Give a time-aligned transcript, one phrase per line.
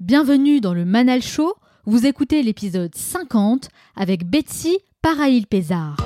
[0.00, 1.56] Bienvenue dans le Manal Show.
[1.84, 5.98] Vous écoutez l'épisode 50 avec Betsy Parail-Pézard.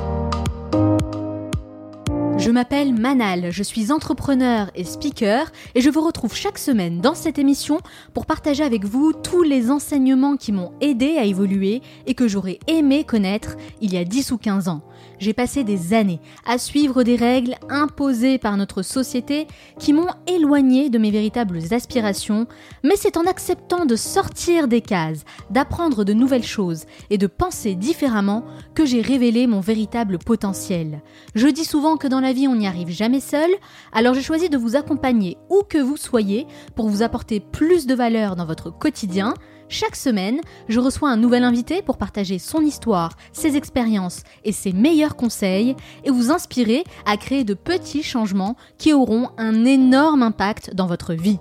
[2.36, 7.14] Je m'appelle Manal, je suis entrepreneur et speaker et je vous retrouve chaque semaine dans
[7.14, 7.78] cette émission
[8.14, 12.58] pour partager avec vous tous les enseignements qui m'ont aidé à évoluer et que j'aurais
[12.66, 14.82] aimé connaître il y a 10 ou 15 ans
[15.18, 19.46] j'ai passé des années à suivre des règles imposées par notre société
[19.78, 22.46] qui m'ont éloigné de mes véritables aspirations,
[22.82, 27.74] mais c'est en acceptant de sortir des cases, d'apprendre de nouvelles choses et de penser
[27.74, 28.44] différemment
[28.74, 31.02] que j'ai révélé mon véritable potentiel.
[31.34, 33.50] Je dis souvent que dans la vie on n'y arrive jamais seul,
[33.92, 37.94] alors j'ai choisi de vous accompagner où que vous soyez pour vous apporter plus de
[37.94, 39.34] valeur dans votre quotidien,
[39.68, 44.72] chaque semaine, je reçois un nouvel invité pour partager son histoire, ses expériences et ses
[44.72, 50.74] meilleurs conseils et vous inspirer à créer de petits changements qui auront un énorme impact
[50.74, 51.38] dans votre vie.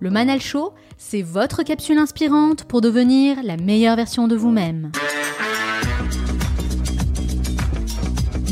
[0.00, 4.90] Le Manal Show, c'est votre capsule inspirante pour devenir la meilleure version de vous-même.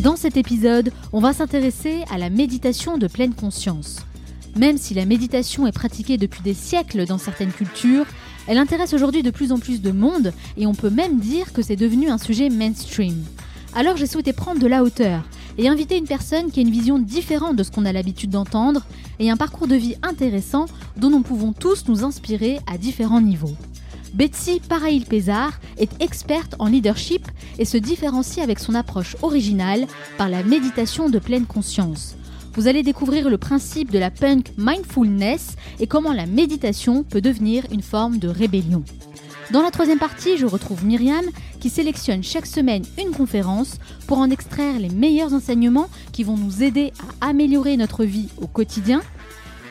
[0.02, 4.04] Dans cet épisode, on va s'intéresser à la méditation de pleine conscience.
[4.56, 8.06] Même si la méditation est pratiquée depuis des siècles dans certaines cultures,
[8.46, 11.62] elle intéresse aujourd'hui de plus en plus de monde et on peut même dire que
[11.62, 13.24] c'est devenu un sujet mainstream.
[13.74, 15.24] Alors j'ai souhaité prendre de la hauteur
[15.58, 18.84] et inviter une personne qui a une vision différente de ce qu'on a l'habitude d'entendre
[19.18, 23.56] et un parcours de vie intéressant dont nous pouvons tous nous inspirer à différents niveaux.
[24.14, 27.26] Betsy Parail-Pézard est experte en leadership
[27.58, 29.86] et se différencie avec son approche originale
[30.18, 32.14] par la méditation de pleine conscience.
[32.56, 37.64] Vous allez découvrir le principe de la punk mindfulness et comment la méditation peut devenir
[37.72, 38.84] une forme de rébellion.
[39.50, 41.24] Dans la troisième partie, je retrouve Myriam
[41.58, 46.62] qui sélectionne chaque semaine une conférence pour en extraire les meilleurs enseignements qui vont nous
[46.62, 49.02] aider à améliorer notre vie au quotidien.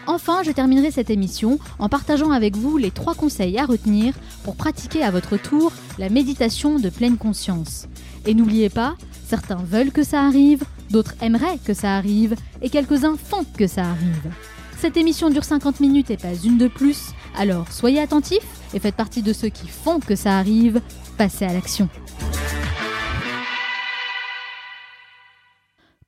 [0.05, 4.57] Enfin, je terminerai cette émission en partageant avec vous les trois conseils à retenir pour
[4.57, 7.87] pratiquer à votre tour la méditation de pleine conscience.
[8.25, 8.95] Et n'oubliez pas,
[9.25, 13.81] certains veulent que ça arrive, d'autres aimeraient que ça arrive, et quelques-uns font que ça
[13.81, 14.31] arrive.
[14.77, 18.95] Cette émission dure 50 minutes et pas une de plus, alors soyez attentifs et faites
[18.95, 20.81] partie de ceux qui font que ça arrive,
[21.17, 21.89] passez à l'action.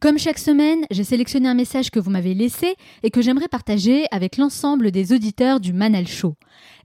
[0.01, 4.05] Comme chaque semaine, j'ai sélectionné un message que vous m'avez laissé et que j'aimerais partager
[4.11, 6.35] avec l'ensemble des auditeurs du Manal Show.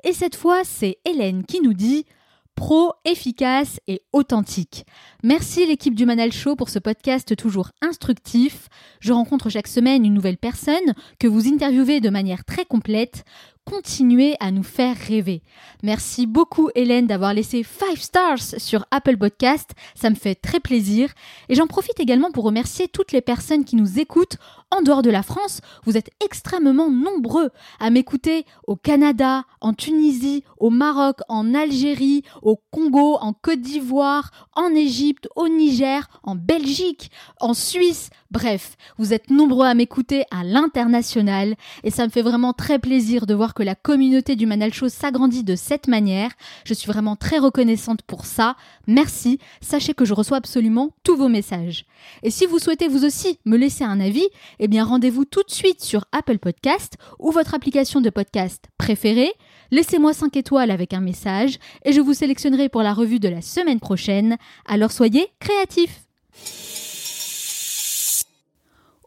[0.04, 2.06] Et cette fois, c'est Hélène qui nous dit
[2.54, 4.84] pro, efficace et authentique.
[5.22, 8.68] Merci l'équipe du Manal Show pour ce podcast toujours instructif.
[9.00, 13.24] Je rencontre chaque semaine une nouvelle personne que vous interviewez de manière très complète
[13.64, 15.42] continuer à nous faire rêver.
[15.82, 21.10] Merci beaucoup Hélène d'avoir laissé 5 stars sur Apple Podcast, ça me fait très plaisir.
[21.48, 24.38] Et j'en profite également pour remercier toutes les personnes qui nous écoutent
[24.70, 25.60] en dehors de la France.
[25.84, 32.56] Vous êtes extrêmement nombreux à m'écouter au Canada, en Tunisie, au Maroc, en Algérie, au
[32.70, 37.10] Congo, en Côte d'Ivoire, en Égypte, au Niger, en Belgique,
[37.40, 38.10] en Suisse.
[38.30, 43.26] Bref, vous êtes nombreux à m'écouter à l'international et ça me fait vraiment très plaisir
[43.26, 46.30] de voir que la communauté du Manal Show s'agrandit de cette manière.
[46.64, 48.54] Je suis vraiment très reconnaissante pour ça.
[48.86, 49.40] Merci.
[49.60, 51.86] Sachez que je reçois absolument tous vos messages.
[52.22, 54.28] Et si vous souhaitez vous aussi me laisser un avis,
[54.60, 59.32] eh bien rendez-vous tout de suite sur Apple Podcast ou votre application de podcast préférée.
[59.72, 63.42] Laissez-moi 5 étoiles avec un message et je vous sélectionnerai pour la revue de la
[63.42, 64.36] semaine prochaine.
[64.66, 66.02] Alors soyez créatifs.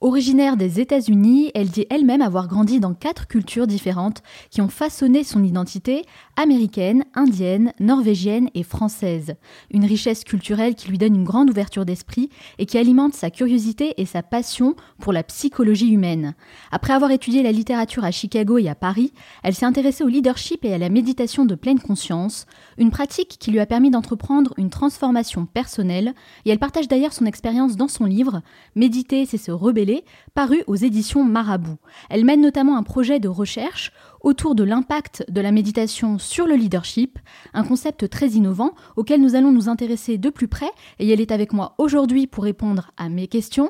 [0.03, 5.23] Originaire des États-Unis, elle dit elle-même avoir grandi dans quatre cultures différentes qui ont façonné
[5.23, 6.03] son identité
[6.35, 9.35] américaine, indienne, norvégienne et française.
[9.71, 12.29] Une richesse culturelle qui lui donne une grande ouverture d'esprit
[12.59, 16.33] et qui alimente sa curiosité et sa passion pour la psychologie humaine.
[16.71, 20.65] Après avoir étudié la littérature à Chicago et à Paris, elle s'est intéressée au leadership
[20.65, 22.45] et à la méditation de pleine conscience,
[22.77, 26.13] une pratique qui lui a permis d'entreprendre une transformation personnelle,
[26.45, 28.41] et elle partage d'ailleurs son expérience dans son livre
[28.75, 31.77] Méditer, c'est se rebeller paru aux éditions Marabout.
[32.09, 33.91] Elle mène notamment un projet de recherche
[34.23, 37.19] autour de l'impact de la méditation sur le leadership,
[37.53, 41.31] un concept très innovant auquel nous allons nous intéresser de plus près et elle est
[41.31, 43.69] avec moi aujourd'hui pour répondre à mes questions.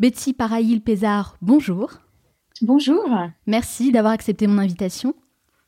[0.00, 1.92] Betsy Paraïl-Pézard, bonjour.
[2.62, 3.04] Bonjour.
[3.46, 5.14] Merci d'avoir accepté mon invitation.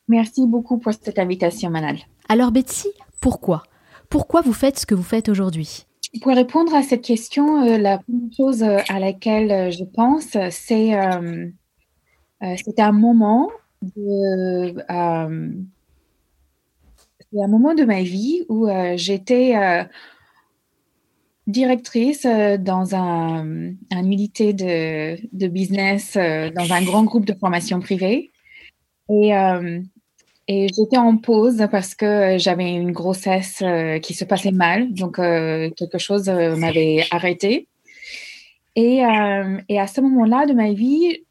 [0.08, 1.98] Merci beaucoup pour cette invitation, Manal.
[2.28, 2.88] Alors Betsy,
[3.20, 3.62] pourquoi?
[4.08, 5.86] Pourquoi vous faites ce que vous faites aujourd'hui?
[6.20, 10.36] Pour répondre à cette question, euh, la première chose euh, à laquelle euh, je pense,
[10.50, 11.46] c'est euh,
[12.56, 13.48] c'était un moment
[13.82, 14.74] de
[17.40, 19.54] un moment de ma vie où j'étais
[21.46, 22.26] directrice
[22.58, 28.30] dans un, un unité de, business dans un grand groupe de formation privée
[29.08, 29.32] et
[30.48, 33.62] Et j'étais en pause parce que j'avais une grossesse
[34.02, 37.68] qui se passait mal, donc quelque chose m'avait arrêté.
[38.74, 39.02] Et,
[39.68, 41.24] et, à ce moment-là de ma vie,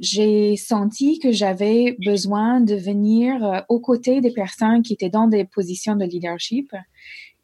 [0.00, 5.44] j'ai senti que j'avais besoin de venir aux côtés des personnes qui étaient dans des
[5.44, 6.72] positions de leadership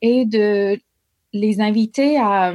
[0.01, 0.81] et de
[1.35, 2.55] les inviter à,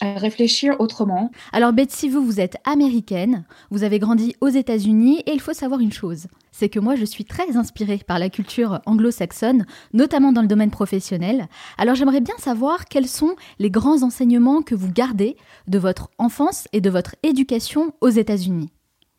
[0.00, 1.30] réfléchir autrement.
[1.52, 5.80] Alors Betsy, vous, vous êtes américaine, vous avez grandi aux États-Unis et il faut savoir
[5.80, 10.42] une chose, c'est que moi je suis très inspirée par la culture anglo-saxonne, notamment dans
[10.42, 11.48] le domaine professionnel.
[11.78, 15.36] Alors j'aimerais bien savoir quels sont les grands enseignements que vous gardez
[15.66, 18.70] de votre enfance et de votre éducation aux États-Unis.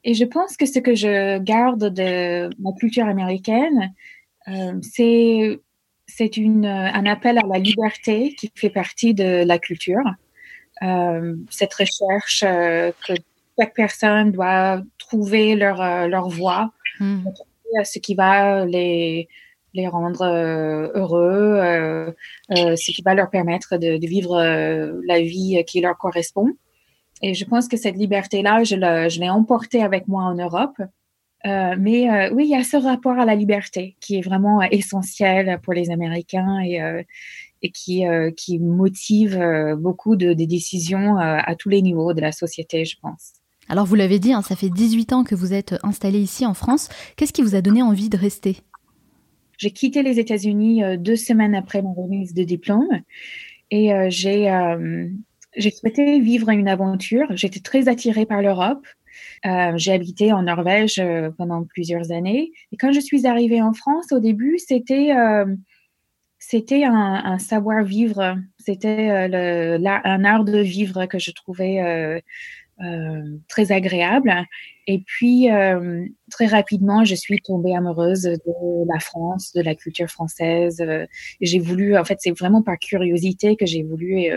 [0.05, 3.93] Et je pense que ce que je garde de ma culture américaine,
[4.47, 5.59] euh, c'est
[6.07, 10.01] c'est un appel à la liberté qui fait partie de la culture.
[10.81, 13.13] Euh, cette recherche euh, que
[13.59, 17.25] chaque personne doit trouver leur, euh, leur voie, hmm.
[17.83, 19.27] ce qui va les,
[19.73, 20.23] les rendre
[20.95, 22.15] heureux,
[22.49, 24.41] ce qui va leur permettre de, de vivre
[25.05, 26.53] la vie qui leur correspond.
[27.21, 30.81] Et je pense que cette liberté-là, je l'ai emportée avec moi en Europe.
[31.43, 35.73] Mais oui, il y a ce rapport à la liberté qui est vraiment essentiel pour
[35.73, 36.79] les Américains et,
[37.61, 42.13] et qui, euh, qui motive euh, beaucoup de, des décisions euh, à tous les niveaux
[42.13, 43.33] de la société, je pense.
[43.67, 46.53] Alors vous l'avez dit, hein, ça fait 18 ans que vous êtes installé ici en
[46.53, 46.89] France.
[47.15, 48.57] Qu'est-ce qui vous a donné envie de rester?
[49.57, 52.87] J'ai quitté les États-Unis deux semaines après mon remise de diplôme
[53.69, 54.49] et j'ai
[55.57, 57.27] j'ai souhaité vivre une aventure.
[57.31, 58.85] J'étais très attirée par l'Europe.
[59.45, 61.01] Euh, j'ai habité en Norvège
[61.37, 62.51] pendant plusieurs années.
[62.71, 65.45] Et quand je suis arrivée en France, au début, c'était euh,
[66.39, 72.19] c'était un, savoir-vivre, c'était euh, un art de vivre que je trouvais euh,
[72.81, 74.33] euh, très agréable.
[74.87, 75.49] Et puis,
[76.31, 80.83] très rapidement, je suis tombée amoureuse de la France, de la culture française.
[81.41, 84.31] j'ai voulu, en fait, c'est vraiment par curiosité que j'ai voulu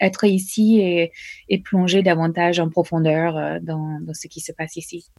[0.00, 5.10] être ici et, plonger davantage en profondeur dans ce qui se passe ici.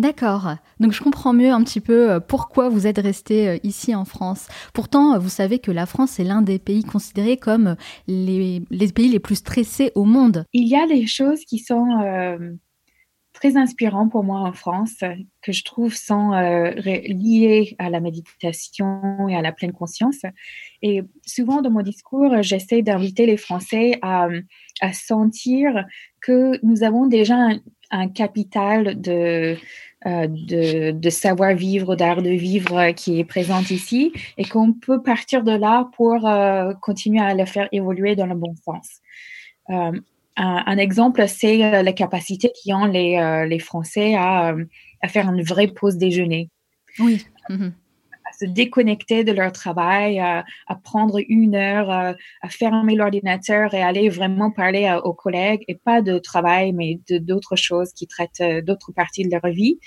[0.00, 0.54] D'accord.
[0.80, 4.06] Donc je comprends mieux un petit peu euh, pourquoi vous êtes resté euh, ici en
[4.06, 4.48] France.
[4.72, 7.76] Pourtant, vous savez que la France est l'un des pays considérés comme
[8.06, 8.62] les,
[8.94, 10.46] pays les plus stressés au monde.
[10.54, 12.38] Il y a des choses qui sont euh,
[13.34, 15.04] très inspirantes pour moi en France,
[15.42, 20.22] que je trouve sont liées à la méditation et à la pleine conscience.
[20.80, 24.28] Et souvent dans mon discours, j'essaie d'inviter les Français à,
[24.94, 25.84] sentir
[26.22, 27.50] que nous avons déjà
[27.90, 29.56] un capital de euh,
[30.06, 35.52] de, de savoir-vivre, d'art de vivre qui est présente ici et qu'on peut partir de
[35.52, 39.00] là pour euh, continuer à le faire évoluer dans le bon sens.
[39.70, 39.92] Euh,
[40.36, 44.54] un, un, exemple, c'est euh, la capacité qu'ont les, euh, les Français à,
[45.02, 46.48] à, faire une vraie pause déjeuner.
[46.98, 47.24] Oui.
[48.38, 50.44] Se déconnecter de leur travail, à,
[50.82, 52.14] prendre une heure, à,
[52.48, 57.56] fermer l'ordinateur et aller vraiment parler aux collègues et pas de travail, mais de d'autres
[57.56, 59.78] choses qui traitent euh, d'autres parties de leur vie.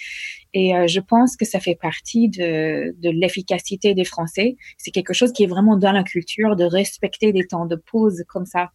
[0.53, 4.55] Et euh, je pense que ça fait partie de, de l'efficacité des Français.
[4.77, 8.23] C'est quelque chose qui est vraiment dans la culture de respecter des temps de pause
[8.27, 8.71] comme ça.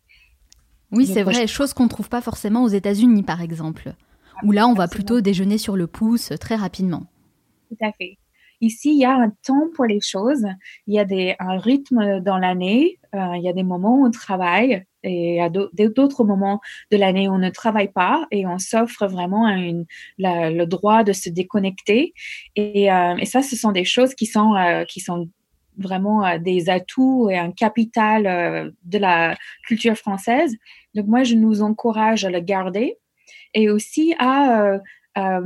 [0.90, 3.92] Oui, c'est vrai, chose qu'on ne trouve pas forcément aux États-Unis, par exemple,
[4.42, 7.06] où là, on va plutôt déjeuner sur le pouce très rapidement.
[7.68, 8.16] Tout à fait.
[8.60, 10.44] Ici, il y a un temps pour les choses.
[10.86, 12.98] Il y a des, un rythme dans l'année.
[13.14, 16.60] Euh, il y a des moments où on travaille et a d'autres moments
[16.90, 19.46] de l'année où on ne travaille pas et on s'offre vraiment
[20.18, 22.14] le droit de se déconnecter.
[22.56, 25.28] Et, euh, et, ça, ce sont des choses qui sont, euh, qui sont
[25.76, 29.36] vraiment des atouts et un capital de la
[29.68, 30.56] culture française.
[30.94, 32.96] Donc moi, je nous encourage à le garder
[33.54, 34.80] et aussi à,
[35.14, 35.40] à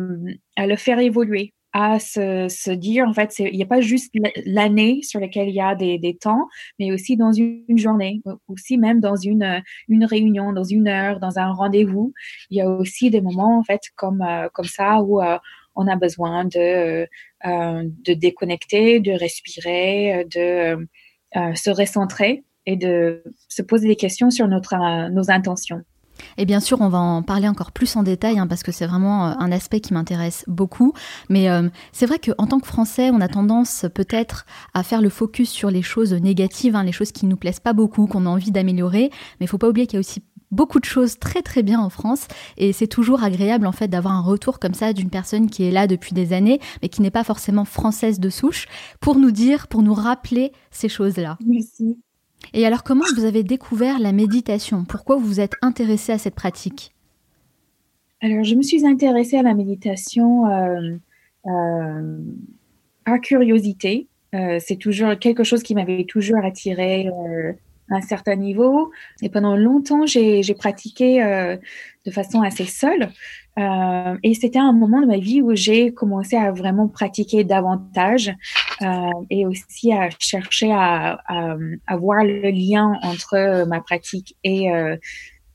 [0.66, 4.14] le faire évoluer à se, se, dire, en fait, il n'y a pas juste
[4.44, 6.46] l'année sur laquelle il y a des, des, temps,
[6.78, 11.38] mais aussi dans une, journée, aussi même dans une, une réunion, dans une heure, dans
[11.38, 12.12] un rendez-vous.
[12.50, 15.38] Il y a aussi des moments, en fait, comme, euh, comme ça où euh,
[15.74, 17.08] on a besoin de,
[17.46, 20.86] euh, de déconnecter, de respirer, de
[21.54, 24.74] se recentrer et de se poser des questions sur notre,
[25.08, 25.82] nos intentions.
[26.38, 28.86] Et bien sûr, on va en parler encore plus en détail hein, parce que c'est
[28.86, 30.92] vraiment euh, un aspect qui m'intéresse beaucoup.
[31.28, 35.08] Mais euh, c'est vrai qu'en tant que Français, on a tendance peut-être à faire le
[35.08, 38.28] focus sur les choses négatives, hein, les choses qui nous plaisent pas beaucoup, qu'on a
[38.28, 39.10] envie d'améliorer.
[39.40, 41.80] Mais il faut pas oublier qu'il y a aussi beaucoup de choses très très bien
[41.80, 42.28] en France
[42.58, 45.70] et c'est toujours agréable en fait d'avoir un retour comme ça d'une personne qui est
[45.70, 48.66] là depuis des années mais qui n'est pas forcément française de souche
[49.00, 51.38] pour nous dire, pour nous rappeler ces choses-là.
[51.44, 51.96] Merci.
[52.54, 54.84] Et alors, comment vous avez découvert la méditation?
[54.84, 56.94] Pourquoi vous vous êtes intéressé à cette pratique?
[58.20, 60.96] Alors, je me suis intéressée à la méditation euh,
[61.46, 62.18] euh,
[63.04, 64.06] par curiosité.
[64.32, 67.08] c'est toujours quelque chose qui m'avait toujours attiré
[67.90, 68.92] à un certain niveau.
[69.22, 71.20] Et pendant longtemps, j'ai pratiqué
[72.06, 73.10] de façon assez seule.
[73.58, 78.32] Euh, et c'était un moment de ma vie où j'ai commencé à vraiment pratiquer davantage
[78.80, 81.56] euh, et aussi à chercher à, à,
[81.86, 84.96] à, voir le lien entre ma pratique et euh,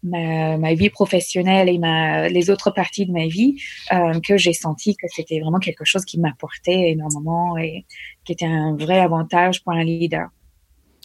[0.04, 3.62] ma, ma, vie professionnelle et ma, les autres parties de ma vie,
[3.92, 7.86] euh, que j'ai senti que c'était vraiment quelque chose qui m'apportait énormément et
[8.26, 10.28] qui était un vrai avantage pour un leader.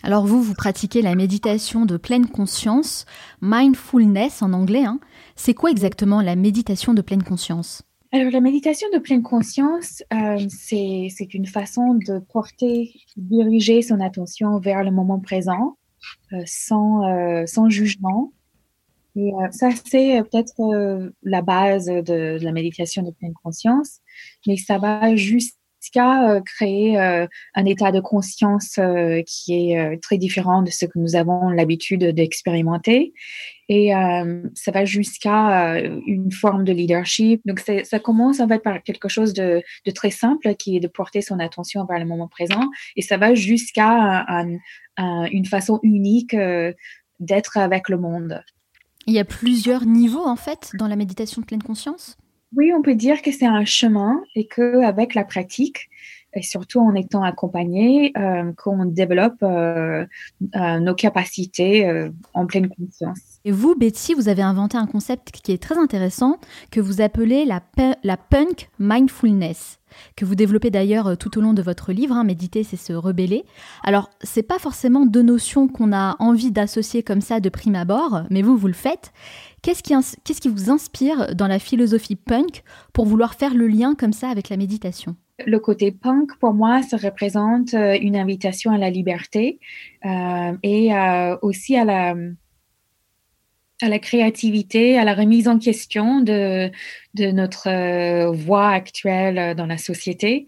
[0.02, 3.06] Alors vous, vous pratiquez la méditation de pleine conscience,
[3.40, 4.84] mindfulness en anglais.
[4.84, 4.98] Hein.
[5.36, 7.82] C'est quoi exactement la méditation de pleine conscience?
[8.14, 14.58] Alors, la méditation de pleine conscience, euh, c'est une façon de porter, diriger son attention
[14.58, 15.78] vers le moment présent,
[16.34, 18.32] euh, sans, euh, sans jugement.
[19.50, 24.00] Ça, c'est peut-être la base de, la méditation de pleine conscience,
[24.46, 30.00] mais ça va juste jusqu'à euh, créer euh, un état de conscience euh, qui est
[30.00, 33.12] très différent de ce que nous avons l'habitude d'expérimenter.
[33.68, 33.92] Et
[34.54, 37.40] ça va jusqu'à une forme de leadership.
[37.46, 40.88] Donc, ça commence en fait par quelque chose de, de, très simple qui est de
[40.88, 42.68] porter son attention vers le moment présent.
[42.96, 44.26] Et ça va jusqu'à
[44.98, 46.36] une façon unique
[47.18, 48.42] d'être avec le monde.
[49.06, 52.18] Il y a plusieurs niveaux en fait dans la méditation de pleine conscience?
[52.56, 55.88] Oui, on peut dire que c'est un chemin et que avec la pratique,
[56.34, 60.06] et surtout en étant accompagné, euh, qu'on développe euh,
[60.56, 63.18] euh, nos capacités en pleine conscience.
[63.44, 66.38] Et vous, Betty, vous avez inventé un concept qui est très intéressant
[66.70, 67.60] que vous appelez la,
[68.16, 69.78] punk mindfulness
[70.16, 73.44] que vous développez d'ailleurs tout au long de votre livre, hein, Méditer, c'est se rebeller.
[73.84, 78.22] Alors, c'est pas forcément deux notions qu'on a envie d'associer comme ça de prime abord,
[78.30, 79.12] mais vous, vous le faites.
[79.60, 84.30] Qu'est-ce qui vous inspire dans la philosophie punk pour vouloir faire le lien comme ça
[84.30, 85.14] avec la méditation?
[85.38, 89.58] Le côté punk, pour moi, ça représente euh, une invitation à la liberté
[90.04, 92.14] euh, et euh, aussi à la,
[93.98, 96.70] créativité, à la remise en question de,
[97.18, 100.46] notre voie actuelle dans la société.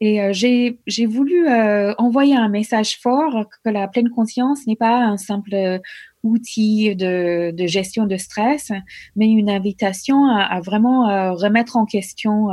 [0.00, 1.46] Et j'ai voulu
[1.96, 5.80] envoyer un message fort que la pleine conscience n'est pas un simple
[6.22, 8.70] outil de, de, gestion de stress,
[9.16, 12.48] mais une invitation à, à vraiment remettre en question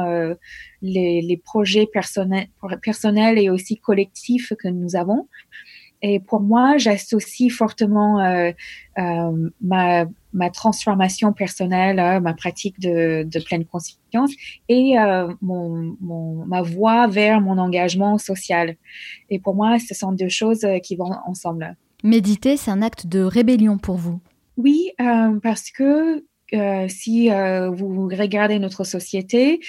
[0.82, 2.48] les, les, projets personnels,
[2.82, 5.28] personnels et aussi collectifs que nous avons.
[6.02, 8.52] Et pour moi, j'associe fortement euh,
[8.98, 14.32] euh, ma, ma, transformation personnelle, euh, ma pratique de, de, pleine conscience
[14.70, 18.78] et euh, mon, mon, ma voie vers mon engagement social.
[19.30, 21.76] Et pour moi, ce sont deux choses euh, qui vont ensemble.
[22.04, 24.20] Méditer, c'est un acte de rébellion pour vous
[24.58, 24.92] Oui,
[25.44, 26.24] parce que
[26.88, 29.60] si vous regardez notre société,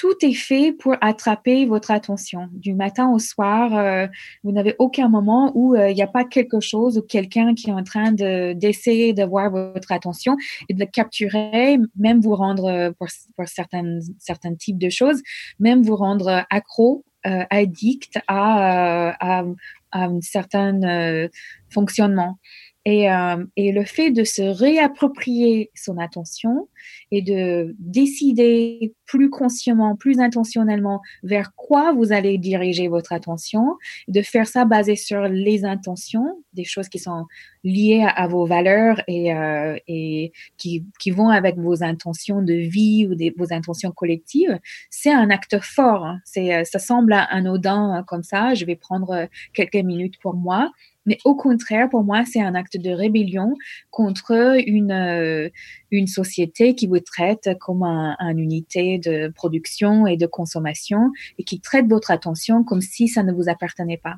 [0.00, 2.48] tout est fait pour attraper votre attention.
[2.52, 4.06] Du matin au soir, euh,
[4.42, 7.68] vous n'avez aucun moment où euh, il n'y a pas quelque chose ou quelqu'un qui
[7.68, 10.38] est en train de d'essayer d'avoir votre attention
[10.70, 13.08] et de le capturer, même vous rendre euh, pour,
[13.46, 15.20] certains certains types de choses,
[15.58, 19.44] même vous rendre accro, addict à,
[19.92, 21.28] à un certain
[21.70, 22.38] fonctionnement.
[22.86, 26.66] Et, euh, et, le fait de se réapproprier son attention
[27.10, 33.76] et de décider plus consciemment, plus intentionnellement vers quoi vous allez diriger votre attention,
[34.08, 37.26] de faire ça basé sur les intentions, des choses qui sont
[37.64, 43.06] liées à, vos valeurs et, euh, et qui, qui, vont avec vos intentions de vie
[43.06, 44.58] ou vos intentions collectives,
[44.88, 46.06] c'est un acte fort.
[46.06, 46.20] Hein.
[46.38, 48.54] Euh, ça semble anodin hein, comme ça.
[48.54, 50.70] Je vais prendre quelques minutes pour moi
[51.10, 53.56] mais au contraire, pour moi, c'est un acte de rébellion
[53.90, 55.48] contre une, euh,
[55.90, 61.58] une société qui vous traite comme un, unité de production et de consommation et qui
[61.60, 64.14] traite votre attention comme si ça ne vous appartenait pas.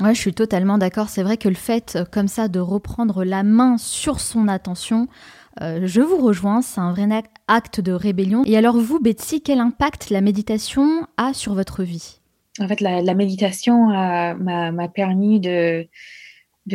[0.00, 1.10] Ouais, je suis totalement d'accord.
[1.10, 5.06] C'est vrai que le fait, euh, comme ça, de reprendre la main sur son attention,
[5.62, 7.06] euh, je vous rejoins, c'est un vrai
[7.46, 8.42] acte de rébellion.
[8.46, 12.19] Et alors vous, Betsy, quel impact la méditation a sur votre vie?
[12.58, 15.88] En fait, la, méditation m'a permis de,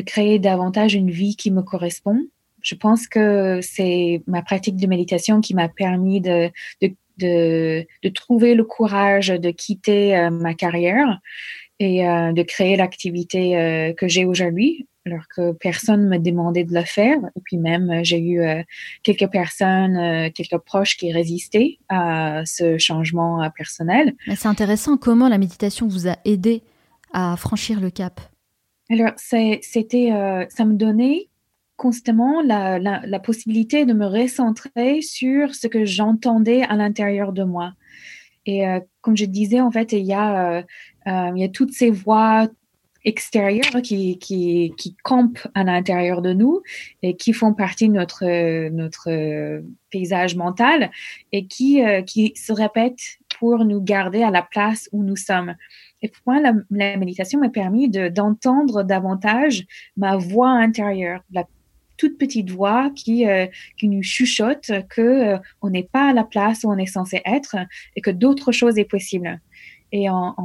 [0.06, 2.20] créer davantage une vie qui me correspond.
[2.62, 6.52] Je pense que c'est ma pratique de méditation qui m'a permis de,
[8.14, 11.20] trouver le courage de quitter euh, ma carrière
[11.80, 16.74] et euh, de créer l'activité euh, que j'ai aujourd'hui alors que personne me demandait de
[16.74, 17.18] le faire.
[17.36, 18.64] Et puis même, euh, j'ai eu euh,
[19.04, 24.16] quelques personnes, quelques proches qui résistaient à ce changement personnel.
[24.36, 26.64] C'est intéressant comment la méditation vous a aidé
[27.14, 28.20] à franchir le cap.
[28.90, 30.10] Alors, c'était,
[30.50, 31.28] ça me donnait
[31.76, 37.44] constamment la, la, la, possibilité de me recentrer sur ce que j'entendais à l'intérieur de
[37.44, 37.74] moi.
[38.46, 38.64] Et
[39.02, 40.64] comme je disais, en fait, il y a
[41.06, 42.48] il y a toutes ces voix
[43.04, 46.64] extérieures qui, qui, qui campent à l'intérieur de nous
[47.04, 48.26] et qui font partie de notre,
[48.70, 50.90] notre paysage mental
[51.32, 55.56] et qui, qui se répètent pour nous garder à la place où nous sommes.
[56.02, 59.66] Et pour moi, la, méditation m'a permis d'entendre davantage
[59.98, 61.46] ma voix intérieure, la
[61.98, 63.48] toute petite voix qui, euh,
[63.78, 67.22] qui nous chuchote que euh, on n'est pas à la place où on est censé
[67.26, 67.56] être
[67.96, 69.40] et que d'autres choses est possible.
[69.98, 70.36] Et en,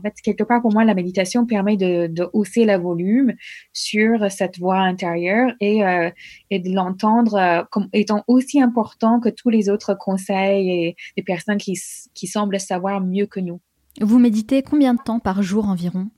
[0.00, 3.34] fait, quelque part, pour moi, la méditation permet de, de hausser le volume
[3.74, 6.08] sur cette voix intérieure et, euh,
[6.48, 11.22] et de l'entendre euh, comme étant aussi important que tous les autres conseils et des
[11.22, 11.78] personnes qui,
[12.14, 13.60] qui semblent savoir mieux que nous.
[14.00, 16.08] Vous méditez combien de temps par jour environ?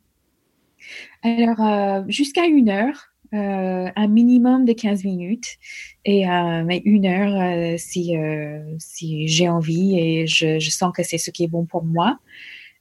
[1.25, 3.09] Alors, euh, jusqu'à une heure.
[3.35, 5.57] Euh, un minimum de 15 minutes
[6.05, 8.15] et euh, mais une heure euh, si
[8.79, 12.19] si j'ai envie et je, sens que c'est ce qui est bon pour moi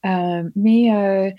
[0.04, 1.34] mais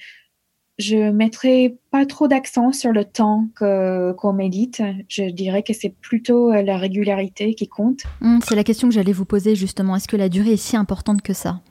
[0.78, 4.84] je mettrai pas trop d'accent sur le temps qu'on médite.
[5.08, 8.02] Je dirais que c'est plutôt la régularité qui compte.
[8.22, 9.96] Hum, c'est la question que j'allais vous poser justement.
[9.96, 11.62] Est-ce que la durée est si importante que ça?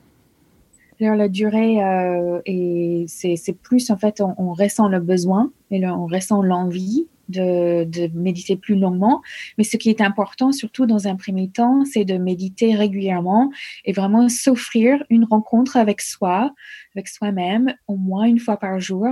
[1.05, 5.85] Alors, la durée, euh, et c'est plus en fait, on, on, ressent le besoin et
[5.87, 9.21] on ressent l'envie de, de, méditer plus longuement.
[9.57, 13.51] Mais ce qui est important, surtout dans un premier temps, c'est de méditer régulièrement
[13.85, 16.53] et vraiment s'offrir une rencontre avec soi,
[16.95, 19.07] avec soi-même, au moins une fois par jour,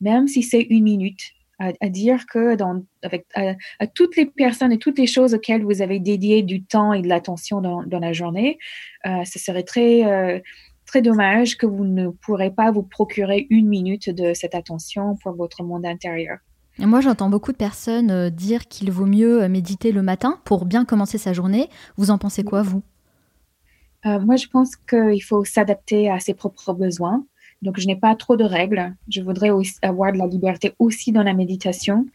[0.00, 1.32] même si c'est une minute.
[1.60, 5.34] À, à, dire que dans, avec, à, à, toutes les personnes et toutes les choses
[5.34, 8.60] auxquelles vous avez dédié du temps et de l'attention dans, dans, la journée,
[9.06, 10.38] euh, ce serait très euh,
[10.88, 15.34] très dommage que vous ne pourrez pas vous procurer une minute de cette attention pour
[15.34, 16.38] votre monde intérieur.
[16.78, 20.64] moi, j'entends beaucoup de personnes euh, dire qu'il vaut mieux euh, méditer le matin pour
[20.64, 21.68] bien commencer sa journée.
[21.96, 22.82] Vous en pensez quoi, vous?
[24.06, 27.24] Euh, Moi, je pense qu'il faut s'adapter à ses propres besoins.
[27.60, 28.94] Donc, je n'ai pas trop de règles.
[29.08, 32.06] Je voudrais aussi avoir de la liberté aussi dans la méditation.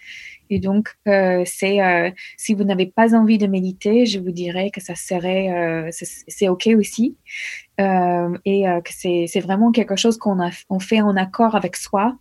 [0.49, 4.69] Et donc, euh, c'est euh, si vous n'avez pas envie de méditer, je vous dirais
[4.69, 7.17] que ça serait, euh, c'est ok aussi,
[7.81, 10.37] euh, et euh, que c'est vraiment quelque chose qu'on
[10.69, 12.17] on fait en accord avec soi.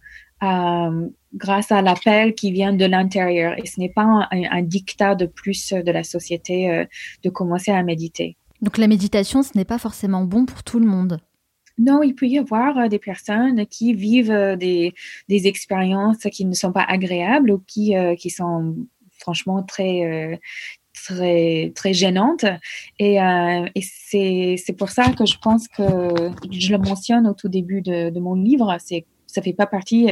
[1.35, 5.27] grâce à l'appel qui vient de l'intérieur et ce n'est pas un, un, dictat de
[5.27, 6.87] plus de la société
[7.23, 8.37] de commencer à méditer.
[8.61, 11.21] Donc la méditation, ce n'est pas forcément bon pour tout le monde.
[11.79, 14.95] Non, il peut y avoir euh, des personnes qui vivent euh, des,
[15.29, 18.77] des expériences qui ne sont pas agréables ou qui, euh, qui sont
[19.19, 20.41] franchement très,
[20.95, 22.45] très, très gênantes.
[22.99, 25.83] Et, et c'est pour ça que je pense que
[26.51, 30.09] je le mentionne au tout début de, de mon livre, c'est ça fait pas partie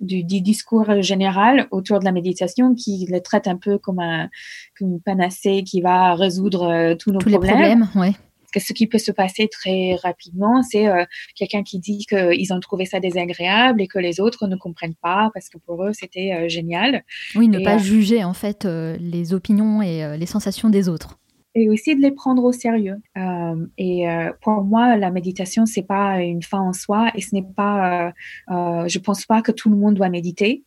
[0.00, 4.30] du, du, discours général autour de la méditation qui le traite un peu comme, un,
[4.78, 7.58] comme une panacée qui va résoudre tous nos tous problèmes.
[7.58, 8.14] Les problèmes ouais
[8.52, 12.60] que ce qui peut se passer très rapidement, c'est euh, quelqu'un qui dit qu'ils ont
[12.60, 16.32] trouvé ça désagréable et que les autres ne comprennent pas parce que pour eux c'était
[16.32, 17.04] euh, génial.
[17.34, 21.18] Oui, ne pas euh, juger en fait les opinions et les sensations des autres
[21.54, 22.96] et aussi de les prendre au sérieux.
[23.16, 27.34] Euh, et euh, pour moi, la méditation, c'est pas une fin en soi et ce
[27.34, 28.10] n'est pas, euh,
[28.50, 30.64] euh je pense pas que tout le monde doit méditer.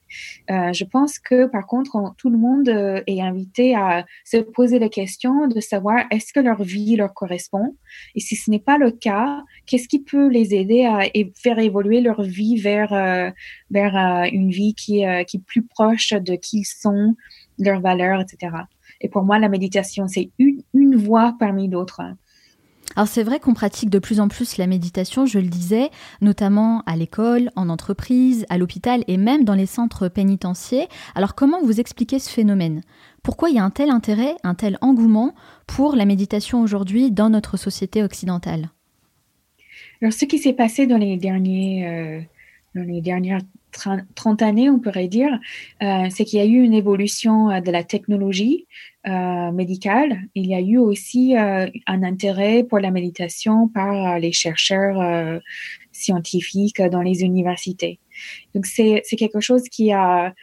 [0.49, 4.37] Euh, je pense que par contre, on, tout le monde euh, est invité à se
[4.37, 7.75] poser la question de savoir est-ce que leur vie leur correspond
[8.15, 11.01] et si ce n'est pas le cas, qu'est-ce qui peut les aider à
[11.35, 13.33] faire évoluer leur vie vers
[13.69, 13.95] vers
[14.31, 17.15] une vie qui, qui est plus proche de qui ils sont,
[17.59, 18.51] leurs valeurs, etc.
[19.01, 22.01] Et pour moi, la méditation, c'est une, une voie parmi d'autres.
[22.95, 26.83] Alors c'est vrai qu'on pratique de plus en plus la méditation, je le disais, notamment
[26.85, 30.87] à l'école, en entreprise, à l'hôpital et même dans les centres pénitentiaires.
[31.15, 32.81] Alors comment vous expliquez ce phénomène?
[33.23, 35.33] Pourquoi il y a un tel intérêt, un tel engouement
[35.67, 38.71] pour la méditation aujourd'hui dans notre société occidentale?
[40.01, 42.27] Alors ce qui s'est passé dans les derniers...
[42.73, 45.39] Dans les dernières 30 années, on pourrait dire,
[45.81, 48.67] euh, c'est qu'il y a eu une évolution euh, de la technologie
[49.07, 50.19] euh, médicale.
[50.35, 55.41] Il y a eu aussi un intérêt pour la méditation par les chercheurs
[55.91, 57.99] scientifiques dans les universités.
[58.55, 60.33] Donc c'est quelque chose qui a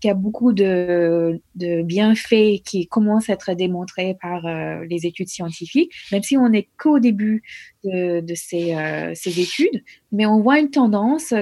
[0.00, 4.40] qui a beaucoup de, de bienfaits qui commencent à être démontrés par
[4.88, 7.42] les études scientifiques, même si on n'est qu'au début
[7.84, 8.74] de, de ces,
[9.14, 11.34] ces études, mais on voit une tendance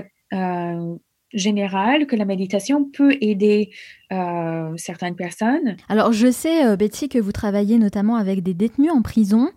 [1.37, 3.71] euh, générale que la méditation peut aider
[4.13, 5.77] euh, certaines personnes.
[5.89, 9.51] Alors je sais, euh, Betty, que vous travaillez notamment avec des détenus en prison.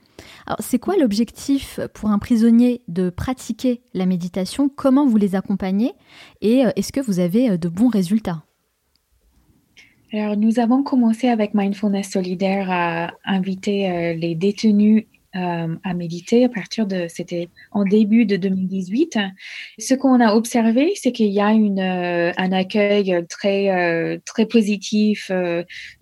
[0.46, 4.70] Alors c'est quoi l'objectif pour un prisonnier de pratiquer la méditation?
[4.70, 5.94] Comment vous les accompagnez?
[6.42, 8.44] Et est-ce que vous avez de bons résultats?
[10.12, 16.88] Alors, nous avons commencé avec Mindfulness Solidaire à inviter les détenus à méditer à partir
[16.88, 19.18] de, c'était en début de 2018.
[19.78, 25.32] Ce qu'on a observé, c'est qu'il y a une, un accueil très, très positif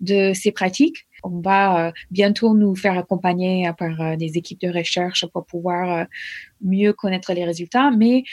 [0.00, 1.06] de ces pratiques.
[1.24, 6.06] On va bientôt nous faire accompagner par des équipes de recherche pour pouvoir
[6.62, 8.24] mieux connaître les résultats, mais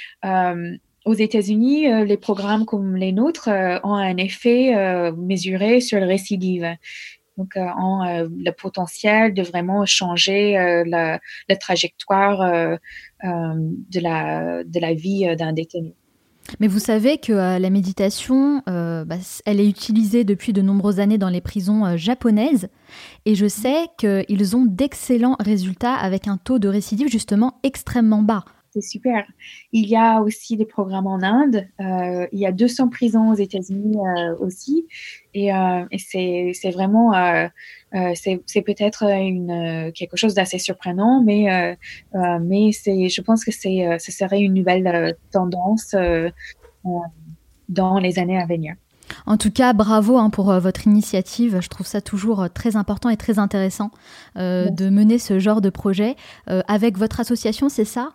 [1.05, 5.99] aux États-Unis, euh, les programmes comme les nôtres euh, ont un effet euh, mesuré sur
[5.99, 6.67] le récidive.
[7.37, 10.53] Donc, ont le potentiel de vraiment changer
[10.85, 11.19] la,
[11.49, 12.77] la, trajectoire
[13.23, 15.93] de, la, de la vie d'un détenu.
[16.59, 21.29] Mais vous savez que la méditation, bah, elle est utilisée depuis de nombreuses années dans
[21.29, 22.69] les prisons japonaises.
[23.25, 28.45] Et je sais qu'ils ont d'excellents résultats avec un taux de récidive justement extrêmement bas
[28.75, 29.25] c'est super.
[29.71, 31.65] Il y a aussi des programmes en Inde.
[31.79, 34.85] Euh, il y a 200 prisons aux États-Unis euh, aussi.
[35.35, 37.11] Et, euh, c'est vraiment,
[38.15, 41.77] c'est peut-être une quelque chose d'assez surprenant, mais
[42.13, 45.93] mais c'est, je pense que c'est, ce serait une nouvelle tendance
[47.67, 48.75] dans les années à venir.
[49.27, 51.59] En tout cas, bravo hein, pour votre initiative.
[51.61, 53.91] Je trouve ça toujours très important et très intéressant
[54.35, 56.15] de mener ce genre de projet.
[56.47, 58.13] avec votre association, c'est ça?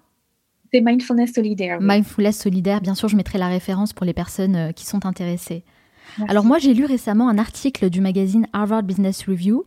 [0.73, 1.79] C'est Mindfulness Solidaire.
[1.81, 5.65] Mindfulness Solidaire, bien sûr, je mettrai la référence pour les personnes euh, qui sont intéressées.
[6.29, 9.65] Alors moi, j'ai lu récemment un article du magazine Harvard Business Review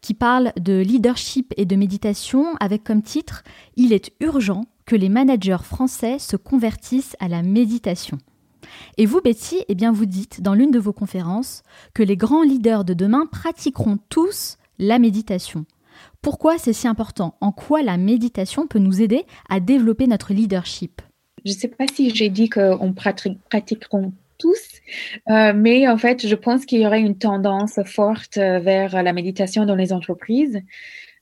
[0.00, 3.42] qui parle de leadership et de méditation avec comme titre
[3.76, 8.18] Il est urgent que les managers français se convertissent à la méditation.
[8.98, 11.62] Et vous, Betty, eh bien, vous dites dans l'une de vos conférences
[11.94, 15.64] que les grands leaders de demain pratiqueront tous la méditation.
[16.22, 17.36] Pourquoi c'est si important?
[17.40, 21.00] En quoi la méditation peut nous aider à développer notre leadership?
[21.44, 24.80] Je ne sais pas si j'ai dit qu'on pratiqueront tous,
[25.30, 29.12] euh, mais en fait, je pense qu'il y aurait une tendance forte euh, vers la
[29.12, 30.60] méditation dans les entreprises.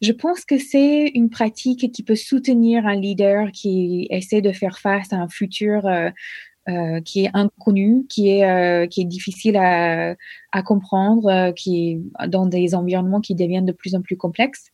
[0.00, 4.79] Je pense que c'est une pratique qui peut soutenir un leader qui essaie de faire
[4.79, 10.14] face à un futur euh, qui est inconnu, qui est qui est difficile à,
[10.53, 14.72] à comprendre, qui est dans des environnements qui deviennent de plus en plus complexes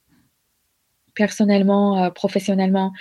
[1.14, 2.92] personnellement, euh, professionnellement,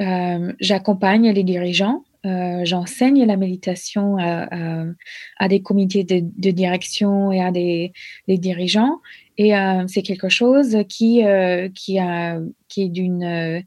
[0.00, 2.04] euh, j'accompagne les dirigeants.
[2.26, 7.92] Euh, j'enseigne la méditation à, des comités de, direction et à des,
[8.28, 9.00] des dirigeants.
[9.38, 9.52] Et
[9.86, 11.22] c'est quelque chose qui,
[11.74, 13.64] qui, a, qui est d'une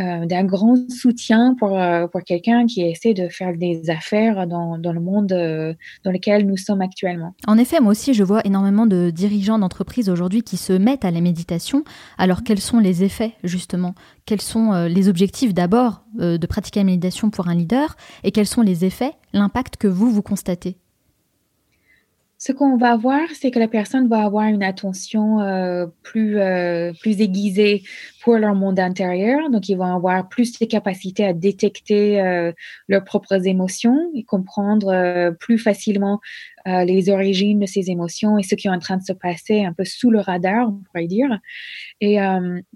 [0.00, 4.78] euh, d'un grand soutien pour, euh, pour quelqu'un qui essaie de faire des affaires dans,
[4.78, 7.34] dans le monde euh, dans lequel nous sommes actuellement.
[7.46, 11.10] En effet, moi aussi, je vois énormément de dirigeants d'entreprises aujourd'hui qui se mettent à
[11.10, 11.84] la méditation.
[12.16, 13.94] Alors, quels sont les effets, justement?
[14.24, 17.96] Quels sont les objectifs d'abord de pratiquer la méditation pour un leader?
[18.22, 20.76] Et quels sont les effets, l'impact que vous, vous constatez?
[22.42, 26.90] Ce qu'on va voir, c'est que la personne va avoir une attention euh, plus, euh,
[26.98, 27.82] plus aiguisée
[28.22, 29.50] pour leur monde intérieur.
[29.50, 32.52] Donc, ils vont avoir plus de capacités à détecter euh,
[32.88, 36.20] leurs propres émotions et comprendre plus facilement
[36.66, 39.72] les origines de ces émotions et ce qui est en train de se passer un
[39.72, 41.38] peu sous le radar, on pourrait dire.
[42.02, 42.18] Et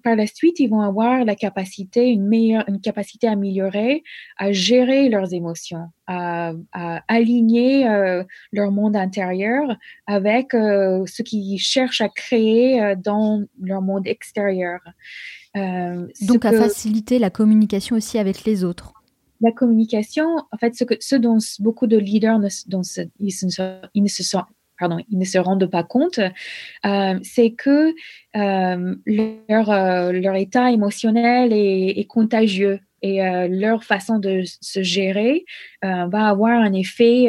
[0.02, 4.02] par la suite, ils vont avoir la capacité, une meilleure, une capacité améliorée
[4.38, 6.52] à gérer leurs émotions, à,
[7.08, 9.76] aligner euh, leur monde intérieur
[10.06, 14.80] avec euh, ce qu'ils cherchent à créer euh, dans leur monde extérieur.
[15.54, 18.92] Donc à faciliter la communication aussi avec les autres.
[19.40, 22.82] La communication, en fait, ce, que, ce dont beaucoup de leaders ne, dont
[23.20, 23.34] ils,
[23.94, 24.42] ils ne se sont
[24.78, 26.18] pardon, ils ne se rendent pas compte,
[27.22, 27.94] c'est que
[28.34, 35.44] leur, leur état émotionnel est, est contagieux et euh, leur façon de se gérer
[35.84, 37.26] euh, va avoir un effet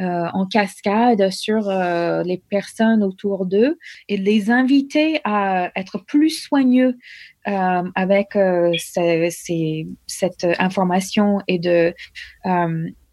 [0.00, 1.70] euh, en cascade sur
[2.24, 3.78] les personnes autour d'eux
[4.08, 6.96] et les inviter à être plus soigneux
[7.44, 8.36] avec
[10.06, 11.94] cette information et de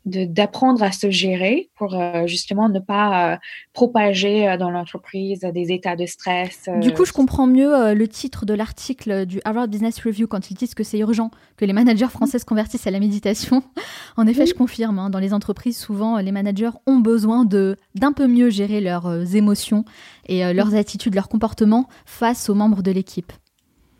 [0.05, 3.37] d'apprendre à se gérer pour euh, justement ne pas euh,
[3.71, 6.69] propager euh, dans l'entreprise des états de stress.
[6.81, 10.55] Du coup, je comprends mieux le titre de l'article du Harvard Business Review quand ils
[10.55, 13.63] disent que c'est urgent que les managers français se convertissent à la méditation.
[14.17, 18.11] en effet, je confirme, hein, dans les entreprises, souvent, les managers ont besoin de d'un
[18.11, 19.85] peu mieux gérer leurs émotions
[20.27, 23.31] et leurs attitudes, leurs comportements face aux membres de l'équipe.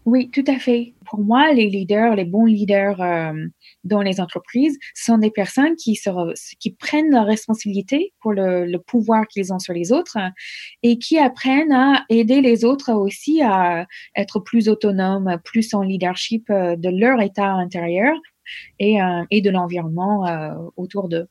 [0.06, 0.94] Oui, tout à fait.
[1.14, 3.34] Pour moi, les leaders, les bons leaders euh,
[3.84, 5.96] dans les entreprises sont des personnes qui,
[6.80, 10.18] prennent la responsabilité pour le, pouvoir qu'ils ont sur les autres
[10.82, 16.50] et qui apprennent à aider les autres aussi à être plus autonomes, plus en leadership
[16.50, 18.16] euh, de leur état intérieur
[18.80, 20.26] et, euh, et de l'environnement
[20.78, 21.28] autour d'eux.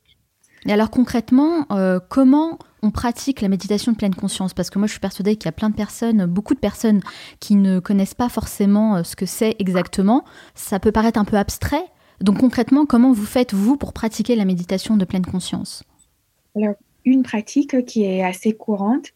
[0.67, 1.67] Et alors concrètement,
[2.09, 4.55] comment on pratique la méditation de pleine conscience?
[4.55, 7.01] Parce que moi, je suis persuadée qu'il y a plein de personnes, beaucoup de personnes
[7.41, 10.25] qui ne connaissent pas forcément euh, ce que c'est exactement.
[10.55, 11.85] Ça peut paraître un peu abstrait.
[12.21, 15.85] Donc concrètement, comment vous faites, vous, pour pratiquer la méditation de pleine conscience?
[16.57, 19.09] Alors, une pratique qui est assez courante,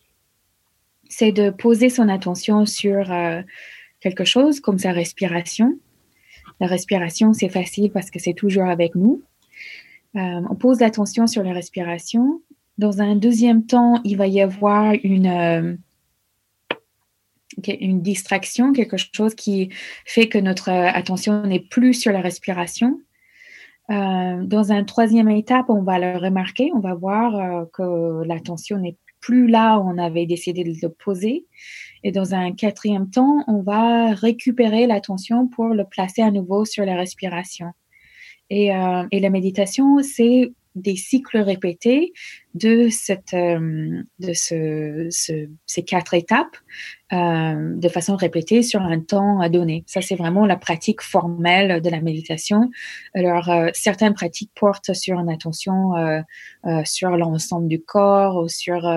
[1.09, 3.43] c'est de poser son attention sur euh,
[4.01, 5.79] quelque chose comme sa respiration.
[6.61, 9.23] La respiration, c'est facile parce que c'est toujours avec nous.
[10.17, 12.41] Euh, on pose l'attention sur la respiration
[12.79, 15.77] dans un deuxième temps, il va y avoir une, euh,
[17.81, 19.71] une distraction, quelque chose qui
[20.05, 23.01] fait que notre attention n'est plus sur la respiration.
[23.91, 28.79] Euh, dans un troisième étape, on va le remarquer, on va voir euh, que l'attention
[28.79, 31.47] n'est plus là où on avait décidé de le poser.
[32.03, 36.85] Et dans un quatrième temps, on va récupérer l'attention pour le placer à nouveau sur
[36.85, 37.73] la respiration.
[38.51, 42.13] Et, et la méditation, c'est des cycles répétés
[42.55, 45.09] de, cette, euh, de ce,
[45.67, 46.57] ces quatre étapes
[47.13, 49.85] euh, de façon répétée sur un temps donné.
[49.87, 52.71] Ça, c'est vraiment la pratique formelle de la méditation.
[53.15, 55.93] Alors, euh, certaines pratiques portent sur une attention
[56.85, 58.91] sur l'ensemble du corps ou sur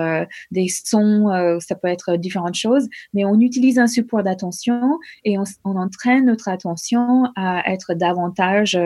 [0.50, 5.44] des sons, ça peut être différentes choses, mais on utilise un support d'attention et on,
[5.64, 8.76] on, entraîne notre attention à être davantage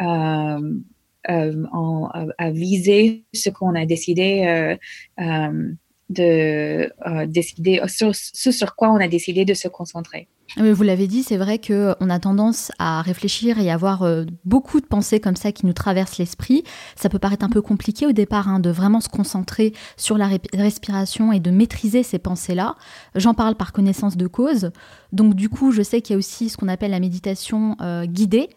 [0.00, 0.80] euh,
[1.28, 4.76] en, à, viser ce qu'on a décidé euh,
[5.24, 5.72] euh,
[6.08, 6.90] de
[7.26, 10.26] décider sur, ce sur quoi on a décidé de se concentrer.
[10.56, 14.08] Vous l'avez dit, c'est vrai qu'on a tendance à réfléchir et avoir
[14.46, 16.64] beaucoup de pensées comme ça qui nous traversent l'esprit.
[16.96, 20.30] Ça peut paraître un peu compliqué au départ hein, de vraiment se concentrer sur la
[20.54, 22.76] respiration et de maîtriser ces pensées-là.
[23.14, 24.70] J'en parle par connaissance de cause.
[25.12, 28.48] Donc du coup, je sais qu'il y a aussi ce qu'on appelle la méditation guidée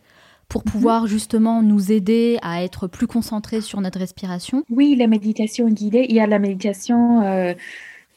[0.51, 0.71] pour mhm.
[0.71, 6.05] pouvoir justement nous aider à être plus concentrés sur notre respiration Oui, la méditation guidée,
[6.09, 7.53] il y a la méditation euh,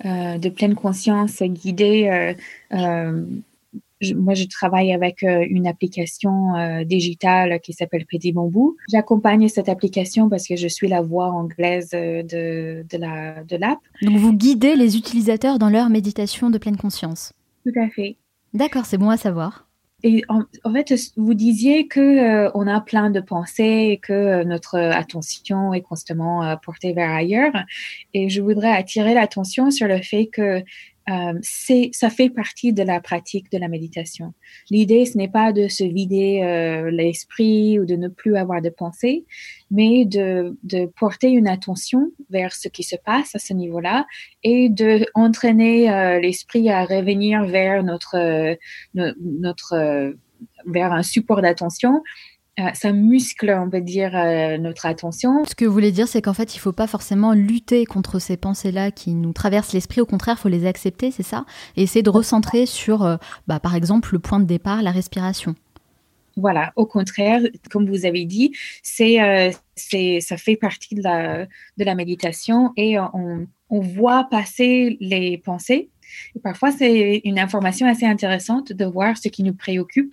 [0.05, 2.35] euh, de pleine conscience guidée.
[2.73, 3.25] Euh,
[4.17, 8.77] moi, je travaille avec une application digitale qui s'appelle Petit Bambou.
[8.91, 12.23] J'accompagne cette application parce que je suis la voix anglaise de,
[12.83, 13.79] de l'app.
[14.03, 17.33] De Donc, vous guidez les utilisateurs dans leur méditation de pleine conscience
[17.65, 18.17] Tout à fait.
[18.53, 19.67] D'accord, c'est bon à savoir.
[20.07, 24.45] Et en, fait, vous disiez que euh, on a plein de pensées et que euh,
[24.45, 27.55] notre attention est constamment euh, portée vers ailleurs.
[28.13, 30.63] Et je voudrais attirer l'attention sur le fait que
[31.11, 34.33] euh, c'est, ça fait partie de la pratique de la méditation.
[34.71, 38.71] L'idée, ce n'est pas de se vider euh, l'esprit ou de ne plus avoir de
[38.71, 39.25] pensée,
[39.71, 44.07] mais de, de, porter une attention vers ce qui se passe à ce niveau-là
[44.43, 48.57] et de entraîner euh, l'esprit à revenir vers notre,
[48.95, 50.15] notre
[50.67, 52.01] vers un support d'attention euh,
[52.75, 55.45] ça muscle, on peut dire, euh, notre attention.
[55.45, 58.19] Ce que vous voulez dire, c'est qu'en fait, il ne faut pas forcément lutter contre
[58.19, 60.01] ces pensées-là qui nous traversent l'esprit.
[60.01, 61.45] Au contraire, il faut les accepter, c'est ça?
[61.77, 65.55] Et essayer de recentrer sur, euh, bah, par exemple, le point de départ, la respiration.
[66.37, 69.19] Voilà, au contraire, comme vous avez dit, c'est,
[69.77, 75.39] c'est, ça fait partie de la, de la méditation et on, on voit passer les
[75.39, 75.91] pensées.
[76.35, 80.13] Et parfois, c'est une information assez intéressante de voir ce qui nous préoccupe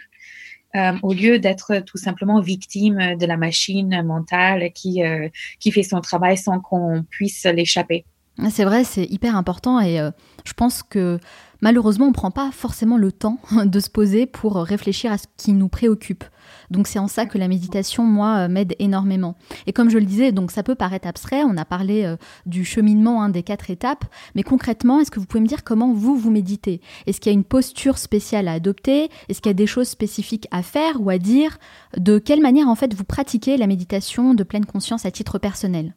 [0.75, 5.27] euh, au lieu d'être tout simplement victime de la machine mentale qui, euh,
[5.60, 8.05] qui fait son travail sans qu'on puisse l'échapper.
[8.49, 10.12] C'est vrai, c'est hyper important et euh,
[10.45, 11.19] je pense que
[11.60, 15.25] malheureusement, on ne prend pas forcément le temps de se poser pour réfléchir à ce
[15.38, 16.23] qui nous préoccupe.
[16.70, 19.36] Donc c'est en ça que la méditation, moi, euh, m'aide énormément.
[19.68, 22.66] Et comme je le disais, donc ça peut paraître abstrait, on a parlé euh, du
[22.66, 26.16] cheminement hein, des quatre étapes, mais concrètement, est-ce que vous pouvez me dire comment vous,
[26.16, 26.82] vous méditez?
[27.08, 29.10] Est-ce qu'il y a une posture spéciale à adopter?
[29.30, 31.58] Est-ce qu'il y a des choses spécifiques à faire ou à dire?
[31.98, 35.96] De quelle manière, en fait, vous pratiquez la méditation de pleine conscience à titre personnel?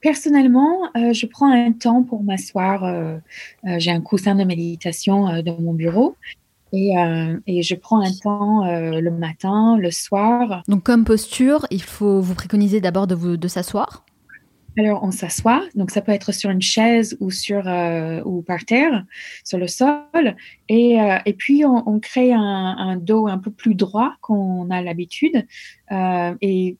[0.00, 2.84] Personnellement, euh, je prends un temps pour m'asseoir.
[3.64, 6.16] j'ai un coussin de méditation dans mon bureau
[6.72, 10.62] et, euh, et, je prends un temps euh, le matin, le soir.
[10.68, 14.04] Donc comme posture, il faut vous préconiser d'abord de, de s'asseoir.
[14.76, 18.64] Alors, on s'assoit, donc ça peut être sur une chaise ou sur euh, ou par
[18.64, 19.04] terre,
[19.42, 20.36] sur le sol,
[20.68, 22.40] et, et puis on, on crée un,
[22.78, 25.44] un, dos un peu plus droit qu'on a l'habitude,
[25.90, 26.76] et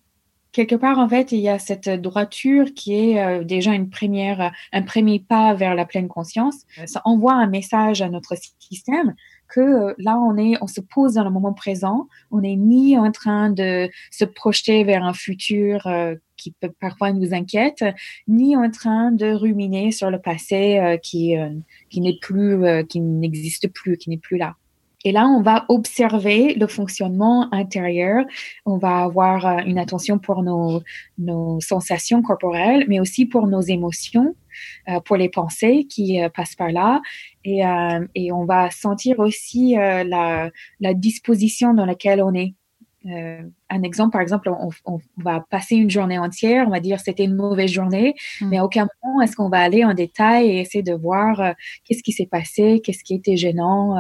[0.53, 4.53] quelque part en fait il y a cette droiture qui est euh, déjà une première,
[4.73, 6.63] un premier pas vers la pleine conscience.
[6.87, 9.15] Ça envoie un message à notre système
[9.49, 12.09] que euh, là, on est, on se pose dans le moment présent.
[12.31, 17.13] On n'est ni en train de se projeter vers un futur euh, qui peut parfois
[17.13, 17.85] nous inquiète,
[18.29, 21.35] ni en train de ruminer sur le passé euh, qui
[21.97, 24.55] n'est plus, qui n'existe plus, qui n'est plus là.
[25.05, 28.25] et là, on va observer le fonctionnement intérieur.
[28.67, 30.83] On va avoir une attention pour nos,
[31.19, 34.37] nos sensations corporelles, mais aussi pour nos émotions,
[35.07, 37.01] pour les pensées qui passent par là.
[37.49, 37.63] Et,
[38.15, 42.55] et, on va sentir aussi la, la, disposition dans laquelle on est.
[43.05, 47.25] un exemple, par exemple, on, on, va passer une journée entière, on va dire c'était
[47.25, 48.49] une mauvaise journée, mmh.
[48.49, 52.03] mais à aucun moment est-ce qu'on va aller en détail et essayer de voir qu'est-ce
[52.03, 53.97] qui s'est passé, qu'est-ce qui était gênant.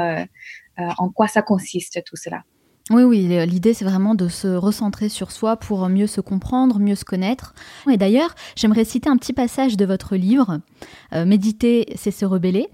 [0.78, 2.44] Euh, en quoi ça consiste tout cela.
[2.90, 6.94] Oui, oui, l'idée c'est vraiment de se recentrer sur soi pour mieux se comprendre, mieux
[6.94, 7.54] se connaître.
[7.90, 10.60] Et d'ailleurs, j'aimerais citer un petit passage de votre livre,
[11.12, 12.68] euh, Méditer, c'est se rebeller.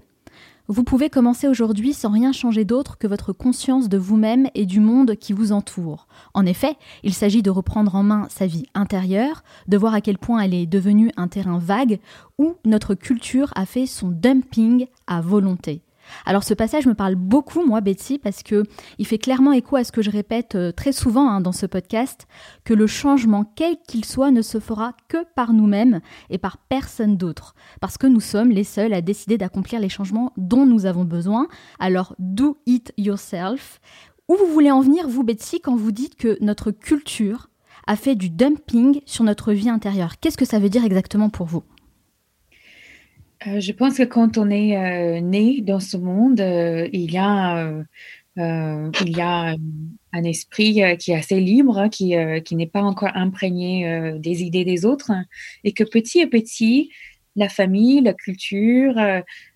[0.67, 4.79] Vous pouvez commencer aujourd'hui sans rien changer d'autre que votre conscience de vous-même et du
[4.79, 6.07] monde qui vous entoure.
[6.33, 10.17] En effet, il s'agit de reprendre en main sa vie intérieure, de voir à quel
[10.17, 11.99] point elle est devenue un terrain vague
[12.39, 15.84] où notre culture a fait son dumping à volonté.
[16.25, 18.63] Alors ce passage me parle beaucoup, moi, Betsy, parce que
[18.97, 21.65] il fait clairement écho à ce que je répète euh, très souvent hein, dans ce
[21.65, 22.27] podcast,
[22.63, 27.17] que le changement, quel qu'il soit, ne se fera que par nous-mêmes et par personne
[27.17, 31.05] d'autre, parce que nous sommes les seuls à décider d'accomplir les changements dont nous avons
[31.05, 31.47] besoin.
[31.79, 33.79] Alors do it yourself.
[34.27, 37.49] Où vous voulez en venir, vous, Betsy, quand vous dites que notre culture
[37.85, 40.19] a fait du dumping sur notre vie intérieure?
[40.19, 41.63] Qu'est-ce que ça veut dire exactement pour vous?
[43.47, 47.17] Euh, je pense que quand on est euh, né dans ce monde, euh, il y
[47.17, 47.71] a,
[48.37, 49.55] il y a
[50.13, 54.65] un esprit qui est assez libre, hein, qui, qui n'est pas encore imprégné des idées
[54.65, 55.11] des autres,
[55.63, 56.91] et que petit à petit,
[57.37, 58.95] la famille, la culture,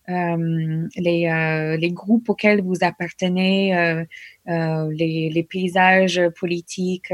[0.07, 4.05] les, les, groupes auxquels vous appartenez,
[4.45, 7.13] les, les, paysages politiques,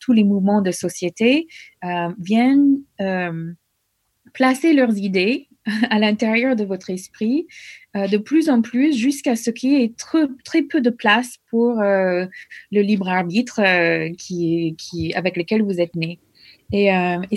[0.00, 1.46] tous les mouvements de société
[2.18, 2.78] viennent
[4.32, 5.47] placer leurs idées
[5.90, 7.46] à l'intérieur de votre esprit
[7.96, 11.80] euh, de plus en plus jusqu'à ce qu'il y ait très, peu de place pour
[11.80, 12.26] euh,
[12.70, 14.76] le libre arbitre euh, qui,
[15.14, 16.18] avec lequel vous êtes né.
[16.70, 16.90] Et,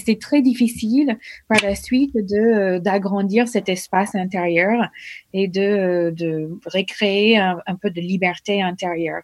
[0.05, 1.17] c'est très difficile
[1.47, 4.89] par la suite de d'agrandir cet espace intérieur
[5.31, 9.21] et de, de recréer un, peu de liberté intérieure.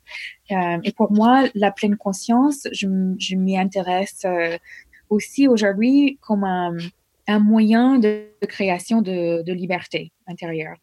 [0.49, 4.25] et pour moi, la pleine conscience, je m'y intéresse
[5.09, 6.77] aussi aujourd'hui comme un,
[7.27, 10.77] un moyen de, création de, liberté intérieure.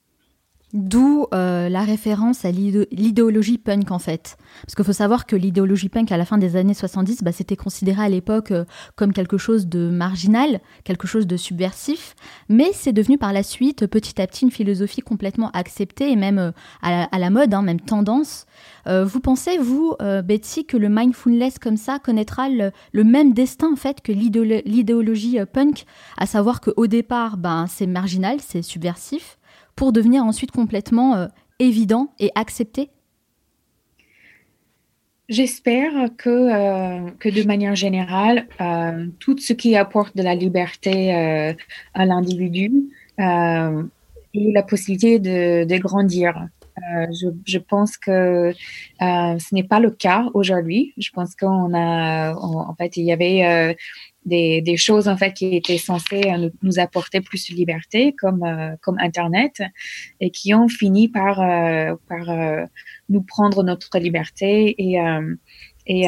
[0.75, 4.37] D'où euh, la référence à l'idéologie punk en fait.
[4.63, 7.55] Parce qu'il faut savoir que l'idéologie punk à la fin des années 70, bah, c'était
[7.55, 8.65] considéré à l'époque euh,
[8.97, 12.17] comme quelque chose de marginal, quelque chose de subversif,
[12.49, 16.39] mais c'est devenu par la suite petit à petit une philosophie complètement acceptée et même
[16.41, 16.51] euh,
[16.83, 18.47] à, la, mode, hein, même tendance.
[18.87, 24.01] vous pensez, vous, Betsy, que le mindfulness comme ça connaîtra le, même destin en fait
[24.01, 25.85] que l'idéologie punk,
[26.19, 29.39] à savoir qu'au départ, ben, c'est marginal, c'est subversif,
[29.77, 31.27] pour devenir ensuite complètement euh,
[31.59, 32.91] évident et accepté
[35.31, 41.15] J'espère que, euh, que de manière générale, euh, tout ce qui apporte de la liberté
[41.95, 46.47] à l'individu et la possibilité de, grandir.
[46.93, 48.53] Je, je, pense que
[49.01, 50.93] ce n'est pas le cas aujourd'hui.
[50.99, 53.75] Je pense qu'on a, en fait, il y avait
[54.25, 58.43] des, des, choses en fait qui étaient censées euh, nous, apporter plus de liberté comme
[58.43, 59.63] euh, comme internet
[60.21, 62.27] et qui ont fini par euh, par
[63.09, 64.99] nous prendre notre liberté et
[65.87, 66.07] et,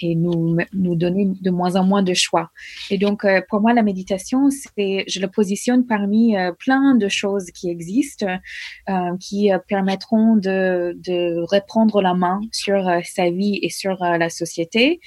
[0.00, 2.50] et nous, nous donner de moins en moins de choix.
[2.90, 7.70] Et donc, pour moi, la méditation, c'est, je le positionne parmi plein de choses qui
[7.70, 8.26] existent,
[9.20, 14.98] qui permettront de, de reprendre la main sur sa vie et sur la société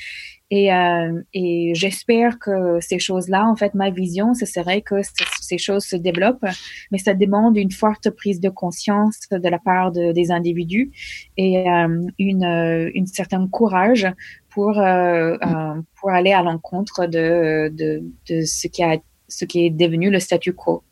[0.51, 4.95] et, euh, et j'espère que ces choses-là, en fait, ma vision, ce serait que
[5.41, 6.45] ces choses se développent,
[6.91, 10.91] mais ça demande une forte prise de conscience de la part de, des individus
[11.37, 14.07] et euh, une, euh, une certain courage
[14.49, 19.65] pour, euh, euh, pour aller à l'encontre de, de, de ce, qui a, ce qui
[19.65, 20.83] est devenu le statu quo.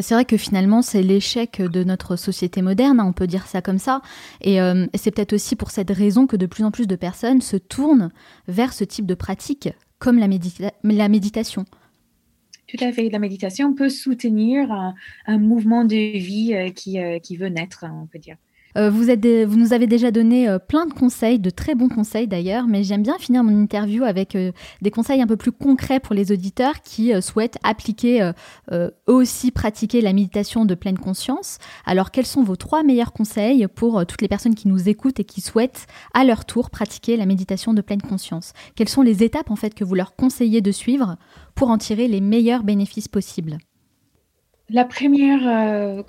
[0.00, 3.62] C'est vrai que finalement, c'est l'échec de notre société moderne, hein, on peut dire ça
[3.62, 4.02] comme ça.
[4.46, 7.40] Euh, et c'est peut-être aussi pour cette raison que de plus en plus de personnes
[7.40, 8.10] se tournent
[8.48, 11.64] vers ce type de pratique, comme la, méditation.
[12.66, 13.08] Tout à fait.
[13.10, 14.70] La méditation peut soutenir
[15.26, 18.36] un, mouvement de vie euh, qui, euh, qui veut naître, on peut dire.
[18.76, 19.04] Euh, vous,
[19.56, 23.02] nous avez déjà donné euh, plein de conseils, de très bons conseils d'ailleurs, mais j'aime
[23.02, 26.82] bien finir mon interview avec euh, des conseils un peu plus concrets pour les auditeurs
[26.82, 28.30] qui souhaitent appliquer,
[28.72, 31.58] eux aussi pratiquer la méditation de pleine conscience.
[31.86, 35.24] Alors, quels sont vos trois meilleurs conseils pour toutes les personnes qui nous écoutent et
[35.24, 38.52] qui souhaitent à leur tour pratiquer la méditation de pleine conscience?
[38.74, 41.16] Quelles sont les étapes en fait que vous leur conseillez de suivre
[41.54, 43.58] pour en tirer les meilleurs bénéfices possibles?
[44.70, 46.02] La première, euh,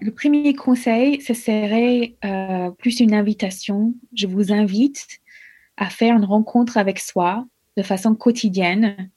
[0.00, 3.92] le premier conseil, ce serait euh, plus une invitation.
[4.14, 5.04] Je vous invite
[5.76, 7.44] à faire une rencontre avec soi
[7.76, 9.10] de façon quotidienne.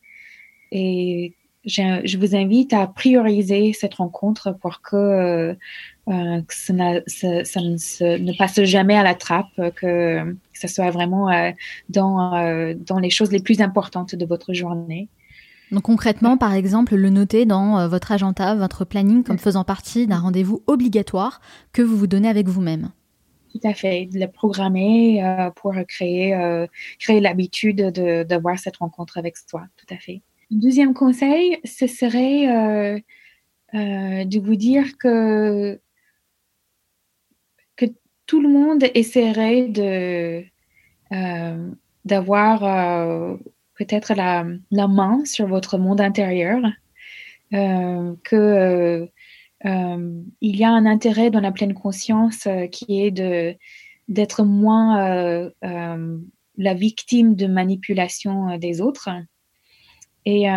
[0.71, 5.55] Et je, vous invite à prioriser cette rencontre pour que, euh,
[6.49, 11.29] ça, ne, ne, passe jamais à la trappe, que, ce soit vraiment
[11.89, 15.07] dans, dans les choses les plus importantes de votre journée.
[15.71, 20.05] Donc concrètement, par exemple, le noter dans euh, votre agenda, votre planning, comme faisant partie
[20.05, 21.39] d'un rendez-vous obligatoire
[21.71, 22.91] que vous vous donnez avec vous-même.
[23.53, 26.67] Tout à fait, de le programmer euh, pour créer, euh,
[26.99, 29.63] créer l'habitude d'avoir cette rencontre avec soi.
[29.77, 30.21] Tout à fait.
[30.51, 33.03] Deuxième conseil, ce serait
[33.73, 35.79] de vous dire que,
[37.77, 37.85] que
[38.25, 40.43] tout le monde essaierait de
[42.03, 43.37] d'avoir
[43.85, 44.45] peut-être la,
[44.87, 46.61] main sur votre monde intérieur,
[47.53, 49.05] euh, que euh,
[49.65, 53.55] euh, il y a un intérêt dans la pleine conscience qui est de
[54.07, 55.49] d'être moins
[56.57, 59.09] la victime de manipulation des autres.
[60.25, 60.47] Et,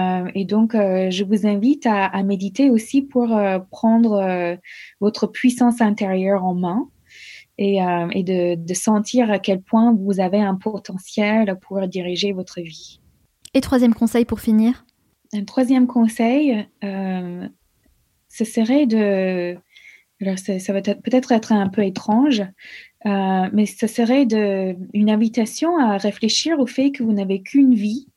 [0.45, 3.29] donc, je vous invite à, méditer aussi pour
[3.71, 4.59] prendre
[5.01, 6.89] votre puissance intérieure en main
[7.59, 12.99] et de, sentir à quel point vous avez un potentiel pour diriger votre vie.
[13.55, 14.85] Et troisième conseil pour finir?
[15.33, 17.49] Un troisième conseil, euh,
[18.29, 19.57] ce serait de...
[20.21, 22.41] Alors ça, va peut-être être un peu étrange,
[23.07, 27.75] euh, mais ce serait de, une invitation à réfléchir au fait que vous n'avez qu'une
[27.75, 28.09] vie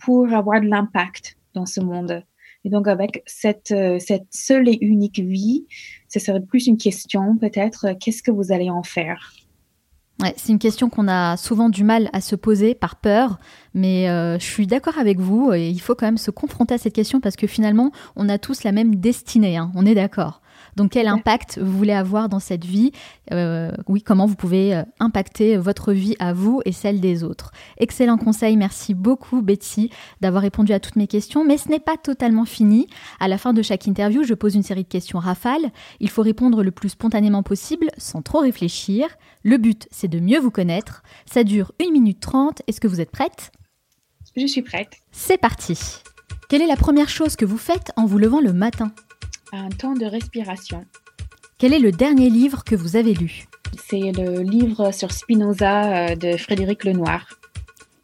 [0.00, 2.24] pour avoir de l'impact dans ce monde.
[2.64, 5.66] Et donc avec cette, euh, cette seule et unique vie,
[6.08, 9.32] ce serait plus une question peut-être, qu'est-ce que vous allez en faire?
[10.36, 13.38] C'est une question qu'on a souvent du mal à se poser par peur,
[13.74, 16.78] mais euh, je suis d'accord avec vous et il faut quand même se confronter à
[16.78, 20.41] cette question parce que finalement, on a tous la même destinée, hein, on est d'accord.
[20.76, 22.92] Donc quel impact vous voulez avoir dans cette vie?
[23.32, 27.50] Euh, Oui, comment vous pouvez euh, impacter votre vie à vous et celle des autres?
[27.78, 31.96] Excellent conseil, merci beaucoup Betty d'avoir répondu à toutes mes questions, mais ce n'est pas
[31.96, 32.86] totalement fini.
[33.20, 35.70] À la fin de chaque interview, je pose une série de questions rafales.
[36.00, 39.08] Il faut répondre le plus spontanément possible, sans trop réfléchir.
[39.42, 41.02] Le but, c'est de mieux vous connaître.
[41.26, 42.62] Ça dure 1 minute 30.
[42.66, 43.52] Est-ce que vous êtes prête?
[44.36, 44.92] Je suis prête.
[45.10, 45.78] C'est parti.
[46.48, 48.92] Quelle est la première chose que vous faites en vous levant le matin?
[49.52, 50.84] Un temps de respiration.
[51.58, 53.44] Quel est le dernier livre que vous avez lu?
[53.86, 57.26] C'est le livre sur Spinoza euh, de Frédéric Lenoir.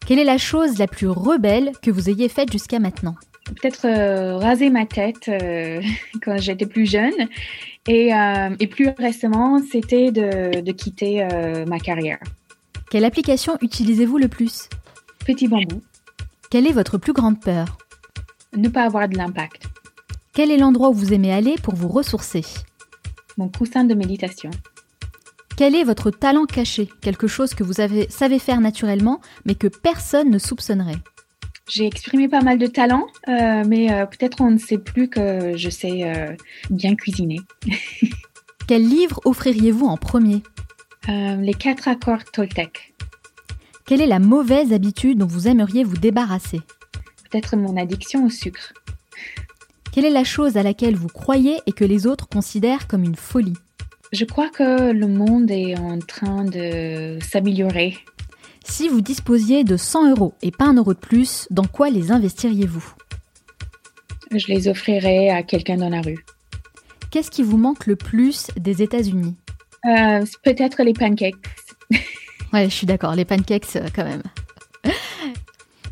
[0.05, 3.15] Quelle est la chose la plus rebelle que vous ayez faite jusqu'à maintenant?
[3.45, 5.81] Peut-être euh, raser ma tête euh,
[6.23, 7.27] quand j'étais plus jeune.
[7.87, 8.11] Et,
[8.67, 11.27] plus récemment, c'était de, de, quitter
[11.65, 12.19] ma carrière.
[12.91, 14.69] Quelle application utilisez-vous le plus?
[15.25, 15.81] Petit bambou.
[16.51, 17.79] Quelle est votre plus grande peur?
[18.55, 19.63] Ne pas avoir de l'impact.
[20.33, 22.43] Quel est l'endroit où vous aimez aller pour vous ressourcer?
[23.37, 24.51] Mon coussin de méditation.
[25.57, 26.87] Quel est votre talent caché?
[27.01, 30.99] Quelque chose que vous avez, savez faire naturellement, mais que personne ne soupçonnerait?
[31.67, 35.55] J'ai exprimé pas mal de talents, euh, mais euh, peut-être on ne sait plus que
[35.55, 36.35] je sais euh,
[36.69, 37.39] bien cuisiner.
[38.67, 40.43] Quel livre offririez-vous en premier?
[41.07, 42.93] Les quatre accords Toltec.
[43.87, 46.61] Quelle est la mauvaise habitude dont vous aimeriez vous débarrasser?
[47.31, 48.73] Peut-être mon addiction au sucre.
[49.91, 53.15] Quelle est la chose à laquelle vous croyez et que les autres considèrent comme une
[53.15, 53.57] folie
[54.11, 57.97] Je crois que le monde est en train de s'améliorer.
[58.63, 62.11] Si vous disposiez de 100 euros et pas un euro de plus, dans quoi les
[62.11, 62.93] investiriez-vous
[64.31, 66.23] Je les offrirais à quelqu'un dans la rue.
[67.09, 69.35] Qu'est-ce qui vous manque le plus des États-Unis
[69.85, 71.35] euh, Peut-être les pancakes.
[72.53, 74.21] ouais, je suis d'accord, les pancakes euh, quand même.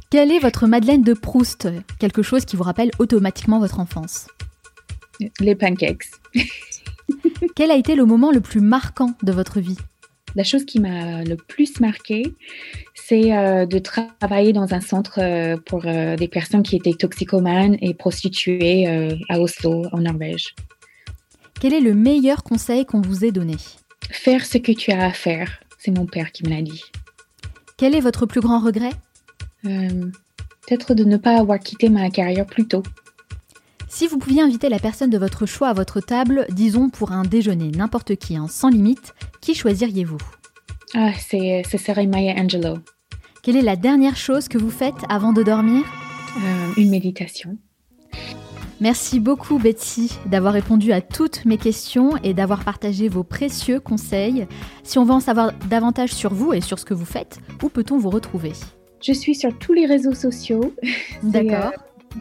[0.10, 1.68] Quelle est votre Madeleine de Proust
[2.00, 4.28] Quelque chose qui vous rappelle automatiquement votre enfance?
[5.42, 6.06] Les pancakes.
[7.56, 9.78] Quel a été le moment le plus marquant de votre vie?
[10.34, 12.24] La chose qui m'a le plus marqué,
[12.94, 17.76] c'est euh, de travailler dans un centre euh, pour euh, des personnes qui étaient toxicomanes
[17.82, 18.88] et prostituées
[19.28, 20.56] à Oslo, en Norvège.
[21.60, 23.56] Quel est le meilleur conseil qu'on vous ait donné?
[24.10, 25.60] Faire ce que tu as à faire.
[25.80, 26.84] C'est mon père qui me l'a dit.
[27.76, 28.94] Quel est votre plus grand regret?
[29.68, 30.12] Euh,
[30.66, 32.84] peut-être de ne pas avoir quitté ma carrière plus tôt.
[33.90, 37.24] Si vous pouviez inviter la personne de votre choix à votre table, disons pour un
[37.24, 40.18] déjeuner, n'importe qui, hein, sans limite, qui choisiriez-vous?
[40.94, 42.80] Ah, c'est, ce serait Maya Angelou.
[43.44, 45.84] Quelle est la dernière chose que vous faites avant de dormir?
[46.38, 47.58] Euh, Une méditation.
[48.80, 54.48] Merci beaucoup Betsy d'avoir répondu à toutes mes questions et d'avoir partagé vos précieux conseils.
[54.84, 57.70] Si on veut en savoir davantage sur vous et sur ce que vous faites, où
[57.70, 58.52] peut-on vous retrouver?
[59.02, 60.74] Je suis sur tous les réseaux sociaux.
[61.24, 61.74] D'accord.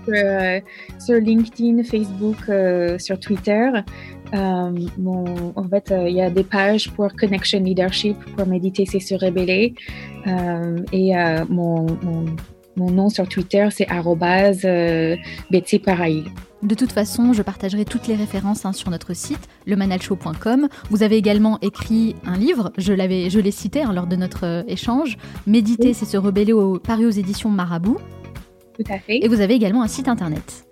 [0.05, 0.62] sur,
[0.99, 2.37] sur LinkedIn, Facebook,
[2.99, 3.70] sur Twitter.
[4.33, 9.74] En fait, il y a des pages pour Connection Leadership, pour méditer, c'est se rébeller.
[10.93, 11.12] et
[11.49, 12.27] mon, mon,
[12.77, 13.87] mon, nom sur Twitter, c'est
[15.51, 16.24] Betsy Parail.
[16.62, 20.68] De toute façon, je partagerai toutes les références hein, sur notre site, lemanalshow.com.
[20.91, 24.47] Vous avez également écrit un livre, je l'avais, je l'ai cité hein, lors de notre
[24.47, 25.18] euh, échange.
[25.47, 27.99] Méditer, c'est se rebeller au, paru aux éditions Marabout.
[28.74, 29.24] Tout à fait.
[29.24, 30.66] Et vous avez également un site internet.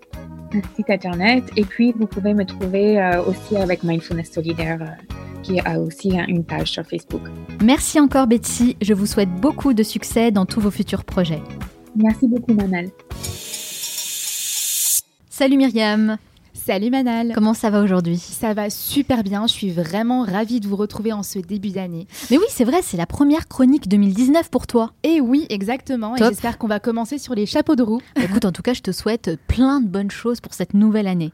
[0.53, 1.45] Un site internet.
[1.57, 4.79] Et puis, vous pouvez me trouver euh, aussi avec Mindfulness Solidaire.
[4.81, 7.21] Euh, qui a aussi une page sur Facebook.
[7.63, 11.43] Merci encore Betsy, je vous souhaite beaucoup de succès dans tous vos futurs projets.
[11.97, 12.89] Merci beaucoup Manal.
[15.31, 16.17] Salut Myriam.
[16.53, 17.33] Salut Manal.
[17.35, 18.17] Comment ça va aujourd'hui?
[18.17, 19.47] Ça va super bien.
[19.47, 22.07] Je suis vraiment ravie de vous retrouver en ce début d'année.
[22.31, 24.93] Mais oui, c'est vrai, c'est la première chronique 2019 pour toi.
[25.03, 26.17] Et oui, exactement.
[26.17, 28.01] Et j'espère qu'on va commencer sur les chapeaux de roue.
[28.17, 31.33] Écoute, en tout cas, je te souhaite plein de bonnes choses pour cette nouvelle année.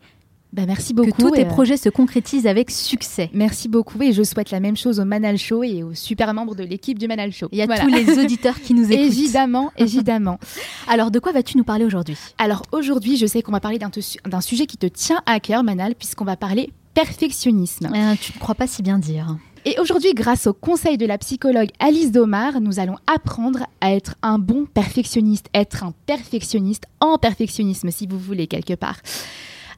[0.53, 1.11] Bah, merci beaucoup.
[1.11, 3.31] Que tous tes projets se concrétisent avec succès.
[3.33, 6.57] Merci beaucoup et je souhaite la même chose au Manal Show et aux super membres
[6.57, 7.49] de l'équipe du Manal Show.
[7.53, 9.05] Il y a tous les auditeurs qui nous écoutent.
[9.05, 10.39] Évidemment, évidemment.
[10.89, 12.17] Alors, de quoi vas-tu nous parler aujourd'hui?
[12.39, 15.95] Alors, aujourd'hui, je sais qu'on va parler d'un sujet qui te tient à cœur, Manal,
[15.95, 17.87] puisqu'on va parler perfectionnisme.
[17.87, 19.37] Euh, tu ne crois pas si bien dire.
[19.65, 24.15] Et aujourd'hui, grâce au conseil de la psychologue Alice Domar, nous allons apprendre à être
[24.23, 28.97] un bon perfectionniste, être un perfectionniste en perfectionnisme, si vous voulez, quelque part.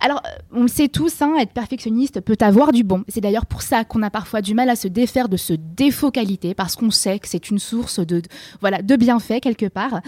[0.05, 3.05] Alors, euh, on le sait tous, hein, être perfectionniste peut avoir du bon.
[3.07, 6.11] C'est d'ailleurs pour ça qu'on a parfois du mal à se défaire de ce défaut
[6.11, 8.20] qualité, parce qu'on sait que c'est une source de,
[8.61, 10.00] voilà, de bienfaits quelque part.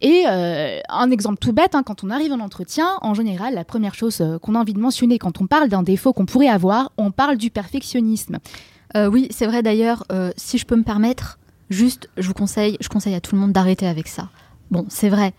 [0.00, 3.64] Et euh, un exemple tout bête, hein, quand on arrive en entretien, en général, la
[3.64, 6.48] première chose euh, qu'on a envie de mentionner quand on parle d'un défaut qu'on pourrait
[6.48, 8.38] avoir, on parle du perfectionnisme.
[8.94, 10.04] oui, c'est vrai d'ailleurs,
[10.36, 11.38] si je peux me permettre,
[11.70, 14.28] juste, je vous conseille, je conseille à tout le monde d'arrêter avec ça.
[14.70, 15.32] Bon, c'est vrai.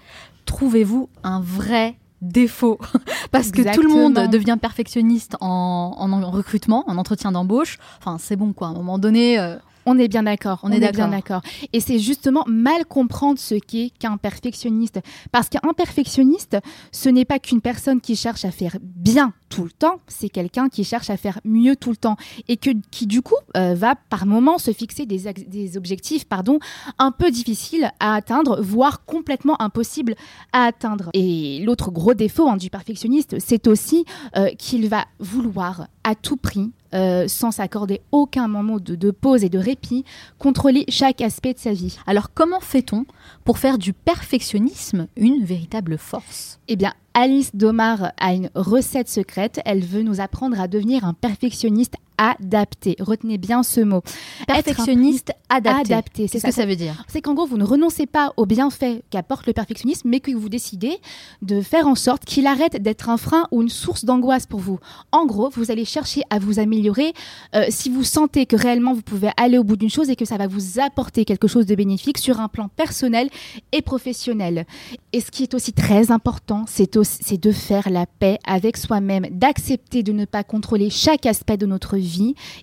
[0.45, 2.80] Trouvez-vous un vrai défaut
[3.32, 7.78] parce que tout le monde devient perfectionniste en, en, recrutement, en entretien d'embauche.
[7.99, 8.67] Enfin, c'est bon quoi.
[8.67, 9.39] À un moment donné.
[9.39, 9.55] Euh,
[9.86, 10.59] on est bien d'accord.
[10.63, 11.41] On, est, bien d'accord.
[11.74, 14.99] Et c'est justement mal comprendre ce qu'est qu'un perfectionniste.
[15.32, 16.57] Parce qu'un perfectionniste,
[16.91, 20.70] ce n'est pas qu'une personne qui cherche à faire bien tout le temps, c'est quelqu'un
[20.70, 22.16] qui cherche à faire mieux tout le temps
[22.47, 26.58] et que, qui du coup euh, va par moment se fixer des, des, objectifs pardon,
[26.97, 30.16] un peu difficiles à atteindre, voire complètement impossibles
[30.54, 31.10] à atteindre.
[31.14, 34.06] Et l'autre gros défaut hein, du perfectionniste, c'est aussi
[34.38, 39.49] euh, qu'il va vouloir à tout prix euh, sans s'accorder aucun moment de, pause et
[39.49, 40.04] de répit,
[40.39, 41.97] contrôler chaque aspect de sa vie.
[42.06, 43.06] Alors comment fait-on
[43.45, 46.60] pour faire du perfectionnisme une véritable force?
[46.68, 49.59] Eh bien, Alice Domar a une recette secrète.
[49.66, 52.95] Elle veut nous apprendre à devenir un perfectionniste adapté.
[52.99, 54.01] Retenez bien ce mot.
[54.45, 56.28] Perfectionniste adapté.
[56.28, 59.01] C'est ce que ça veut dire C'est qu'en gros, vous ne renoncez pas aux bienfaits
[59.09, 60.99] qu'apporte le perfectionnisme, mais que vous décidez
[61.41, 64.80] de faire en sorte qu'il arrête d'être un frein ou une source d'angoisse pour vous.
[65.11, 67.13] En gros, vous allez chercher à vous améliorer
[67.55, 70.26] euh, si vous sentez que réellement vous pouvez aller au bout d'une chose et que
[70.26, 73.30] ça va vous apporter quelque chose de bénéfique sur un plan personnel
[73.72, 74.65] et professionnel.
[75.11, 80.03] Et ce qui est aussi très important, c'est de faire la paix avec soi-même, d'accepter
[80.03, 82.11] de ne pas contrôler chaque aspect de notre vie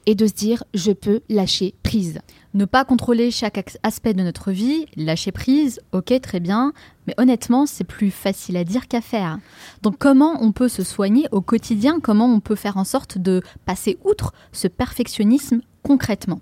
[0.07, 2.21] et de se dire je peux lâcher prise.
[2.55, 6.73] Ne pas contrôler chaque aspect de notre vie, lâcher prise, ok, très bien,
[7.07, 9.39] mais honnêtement, c'est plus facile à dire qu'à faire.
[9.83, 12.01] Donc comment on peut se soigner au quotidien?
[12.01, 16.41] Comment on peut faire en sorte de passer outre ce perfectionnisme concrètement?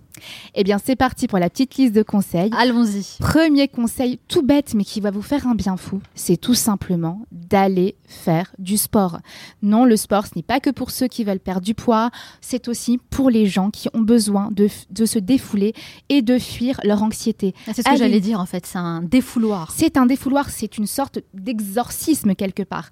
[0.55, 2.51] Eh bien, c'est parti pour la petite liste de conseils.
[2.57, 3.19] Allons-y.
[3.21, 7.27] Premier conseil, tout bête, mais qui va vous faire un bien fou, c'est tout simplement
[7.33, 9.19] d'aller faire du sport.
[9.63, 12.11] Non, le sport, ce n'est pas que pour ceux qui veulent perdre du poids,
[12.41, 15.75] c'est aussi pour les gens qui ont besoin de, se défouler
[16.09, 17.55] et de fuir leur anxiété.
[17.67, 19.73] Ah, c'est ce que j'allais dire en fait, c'est un défouloir.
[19.77, 22.91] C'est un défouloir, c'est une sorte d'exorcisme quelque part.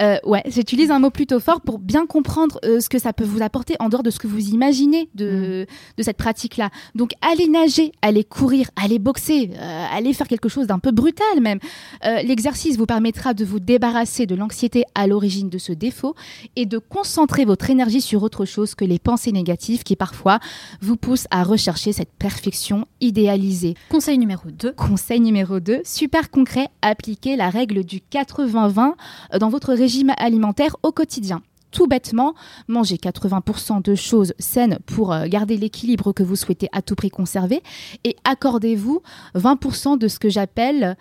[0.00, 3.24] Euh, ouais, j'utilise un mot plutôt fort pour bien comprendre euh, ce que ça peut
[3.24, 5.96] vous apporter en dehors de ce que vous imaginez de, mm.
[5.96, 6.59] de cette pratique-là.
[6.94, 11.40] Donc allez nager, allez courir, allez boxer, euh, allez faire quelque chose d'un peu brutal
[11.40, 11.58] même.
[12.02, 16.14] L'exercice vous permettra de vous débarrasser de l'anxiété à l'origine de ce défaut
[16.56, 20.40] et de concentrer votre énergie sur autre chose que les pensées négatives qui parfois
[20.80, 23.74] vous poussent à rechercher cette perfection idéalisée.
[23.90, 24.72] Conseil numéro 2.
[24.72, 28.92] Conseil numéro 2, super concret, appliquez la règle du 80-20
[29.38, 32.34] dans votre régime alimentaire au quotidien tout bêtement,
[32.68, 37.10] mangez 80% de choses saines pour euh, garder l'équilibre que vous souhaitez à tout prix
[37.10, 37.62] conserver
[38.04, 39.02] et accordez-vous
[39.34, 40.96] 20% de ce que j'appelle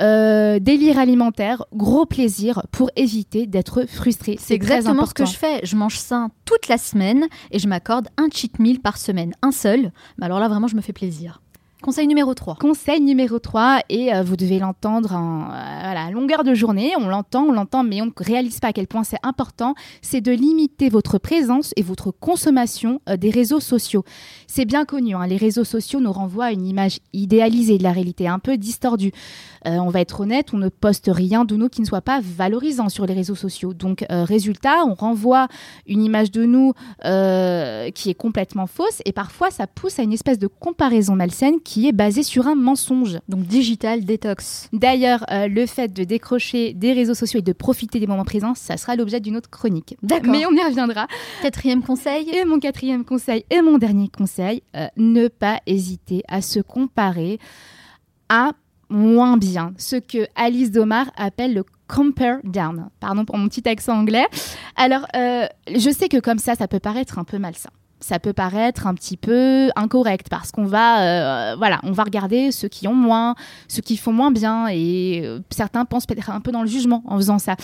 [0.00, 4.36] euh, délire alimentaire, gros plaisir pour éviter d'être frustré.
[4.40, 5.60] C'est exactement ce que je fais.
[5.64, 9.52] Je mange sain toute la semaine et je m'accorde un cheat meal par semaine, un
[9.52, 9.92] seul.
[10.16, 11.41] Mais alors là, vraiment, je me fais plaisir.
[11.82, 12.58] Conseil numéro 3.
[12.60, 16.92] Conseil numéro 3, et euh, vous devez l'entendre en euh, longueur de journée.
[16.96, 19.74] On l'entend, on l'entend, mais on ne réalise pas à quel point c'est important.
[20.00, 24.04] C'est de limiter votre présence et votre consommation euh, des réseaux sociaux.
[24.46, 27.90] C'est bien connu, hein, les réseaux sociaux nous renvoient à une image idéalisée de la
[27.90, 29.10] réalité, un peu distordue.
[29.64, 32.90] on va être honnête, on ne poste rien de nous qui ne soit pas valorisant
[32.90, 33.74] sur les réseaux sociaux.
[33.74, 35.48] Donc, résultat, on renvoie
[35.86, 40.38] une image de nous qui est complètement fausse, et parfois ça pousse à une espèce
[40.38, 43.18] de comparaison malsaine qui qui est basé sur un mensonge.
[43.30, 44.68] Donc digital détox.
[44.74, 48.54] D'ailleurs, euh, le fait de décrocher des réseaux sociaux et de profiter des moments présents,
[48.54, 49.96] ça sera l'objet d'une autre chronique.
[50.02, 50.30] D'accord.
[50.30, 51.06] Mais on y reviendra.
[51.40, 52.28] Quatrième conseil.
[52.28, 57.38] Et mon quatrième conseil et mon dernier conseil, euh, ne pas hésiter à se comparer
[58.28, 58.52] à
[58.90, 62.90] moins bien, ce que Alice Domar appelle le compare down.
[63.00, 64.26] Pardon pour mon petit accent anglais.
[64.76, 67.70] Alors, euh, je sais que comme ça, ça peut paraître un peu malsain
[68.02, 71.02] ça peut paraître un petit peu incorrect parce qu'on va,
[71.52, 73.34] euh, voilà, on va regarder ceux qui ont moins,
[73.68, 77.02] ceux qui font moins bien et euh, certains pensent peut-être un peu dans le jugement
[77.06, 77.56] en faisant ça.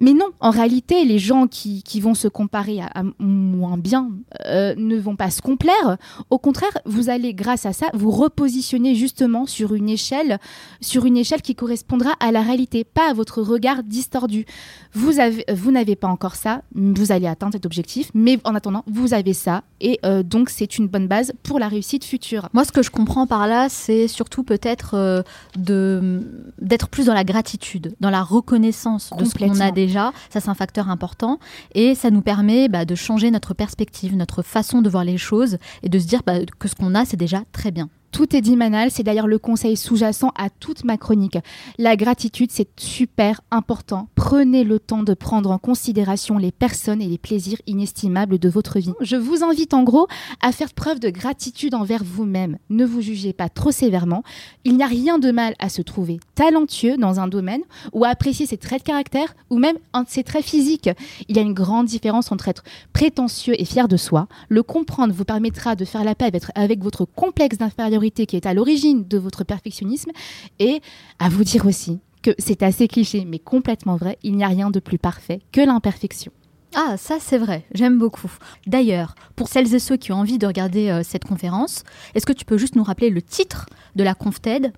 [0.00, 4.10] Mais non, en réalité, les gens qui, vont se comparer à, moins bien
[4.46, 5.96] euh, ne vont pas se complaire.
[6.30, 10.38] Au contraire, vous allez, grâce à ça, vous repositionner justement sur une échelle,
[10.80, 14.46] sur une échelle qui correspondra à la réalité, pas à votre regard distordu.
[14.92, 18.84] Vous avez, vous n'avez pas encore ça, vous allez atteindre cet objectif, mais en attendant,
[18.86, 22.48] vous avez ça, et euh, donc c'est une bonne base pour la réussite future.
[22.52, 25.22] Moi, ce que je comprends par là, c'est surtout peut-être euh,
[25.56, 26.22] de
[26.60, 30.40] d'être plus dans la gratitude, dans la reconnaissance de ce qu'on a déjà déjà, ça
[30.40, 31.38] c'est un facteur important,
[31.74, 35.58] et ça nous permet bah, de changer notre perspective, notre façon de voir les choses,
[35.82, 37.88] et de se dire bah, que ce qu'on a, c'est déjà très bien.
[38.10, 41.38] Tout est dit Manal, c'est d'ailleurs le conseil sous-jacent à toute ma chronique.
[41.76, 44.08] La gratitude, c'est super important.
[44.14, 48.78] Prenez le temps de prendre en considération les personnes et les plaisirs inestimables de votre
[48.78, 48.94] vie.
[49.00, 50.08] Je vous invite en gros
[50.40, 52.58] à faire preuve de gratitude envers vous-même.
[52.70, 54.22] Ne vous jugez pas trop sévèrement.
[54.64, 58.08] Il n'y a rien de mal à se trouver talentueux dans un domaine ou à
[58.08, 60.90] apprécier ses traits de caractère ou même ses traits physiques.
[61.28, 64.28] Il y a une grande différence entre être prétentieux et fier de soi.
[64.48, 68.54] Le comprendre vous permettra de faire la paix avec votre complexe d'infériorité qui est à
[68.54, 70.10] l'origine de votre perfectionnisme
[70.58, 70.80] et
[71.18, 74.70] à vous dire aussi que c'est assez cliché mais complètement vrai, il n'y a rien
[74.70, 76.32] de plus parfait que l'imperfection.
[76.74, 78.30] Ah, ça c'est vrai, j'aime beaucoup.
[78.66, 81.82] D'ailleurs, pour celles et ceux qui ont envie de regarder euh, cette conférence,
[82.14, 84.72] est-ce que tu peux juste nous rappeler le titre de la conf TED?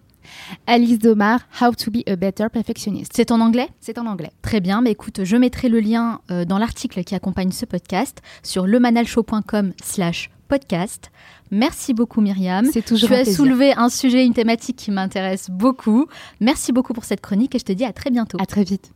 [0.67, 3.13] Alice Domar, How to be a better perfectionist.
[3.15, 3.69] C'est en anglais?
[3.81, 4.31] C'est en anglais.
[4.43, 8.21] Très bien, mais écoute, je mettrai le lien euh, dans l'article qui accompagne ce podcast
[8.43, 11.11] sur lemanalshow.com slash podcast.
[11.51, 12.67] Merci beaucoup Myriam.
[12.73, 16.07] C'est toujours Tu as soulevé un sujet, une thématique qui m'intéresse beaucoup.
[16.41, 18.39] Merci beaucoup pour cette chronique et je te dis à très bientôt.
[18.41, 18.93] À très vite.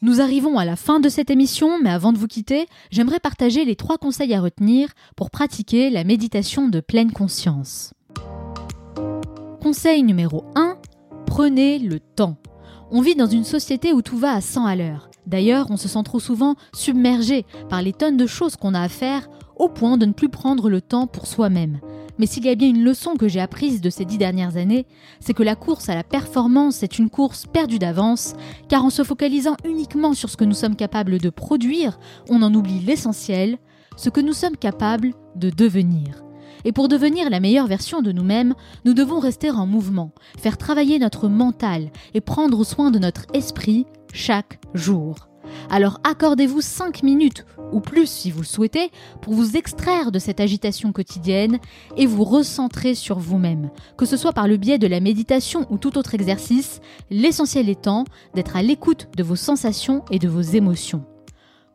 [0.00, 3.64] Nous arrivons à la fin de cette émission, mais avant de vous quitter, j'aimerais partager
[3.64, 7.92] les trois conseils à retenir pour pratiquer la méditation de pleine conscience.
[9.60, 10.76] Conseil numéro 1,
[11.26, 12.36] prenez le temps.
[12.92, 15.10] On vit dans une société où tout va à 100 à l'heure.
[15.26, 18.88] D'ailleurs, on se sent trop souvent submergé par les tonnes de choses qu'on a à
[18.88, 19.28] faire
[19.58, 21.80] au point de ne plus prendre le temps pour soi-même.
[22.18, 24.86] Mais s'il y a bien une leçon que j'ai apprise de ces dix dernières années,
[25.20, 28.34] c'est que la course à la performance est une course perdue d'avance,
[28.68, 31.98] car en se focalisant uniquement sur ce que nous sommes capables de produire,
[32.28, 33.58] on en oublie l'essentiel,
[33.96, 36.24] ce que nous sommes capables de devenir.
[36.64, 38.54] Et pour devenir la meilleure version de nous-mêmes,
[38.84, 43.86] nous devons rester en mouvement, faire travailler notre mental et prendre soin de notre esprit
[44.12, 45.27] chaque jour.
[45.70, 48.90] Alors accordez-vous 5 minutes ou plus si vous le souhaitez
[49.20, 51.58] pour vous extraire de cette agitation quotidienne
[51.96, 53.70] et vous recentrer sur vous-même.
[53.98, 58.04] Que ce soit par le biais de la méditation ou tout autre exercice, l'essentiel étant
[58.34, 61.04] d'être à l'écoute de vos sensations et de vos émotions.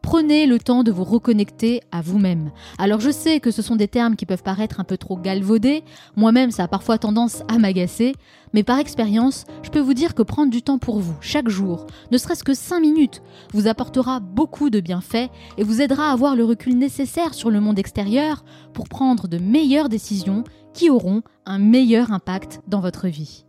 [0.03, 2.51] Prenez le temps de vous reconnecter à vous-même.
[2.77, 5.83] Alors je sais que ce sont des termes qui peuvent paraître un peu trop galvaudés,
[6.17, 8.13] moi-même ça a parfois tendance à m'agacer,
[8.53, 11.87] mais par expérience, je peux vous dire que prendre du temps pour vous, chaque jour,
[12.11, 13.23] ne serait-ce que 5 minutes,
[13.53, 17.61] vous apportera beaucoup de bienfaits et vous aidera à avoir le recul nécessaire sur le
[17.61, 18.43] monde extérieur
[18.73, 20.43] pour prendre de meilleures décisions
[20.73, 23.45] qui auront un meilleur impact dans votre vie.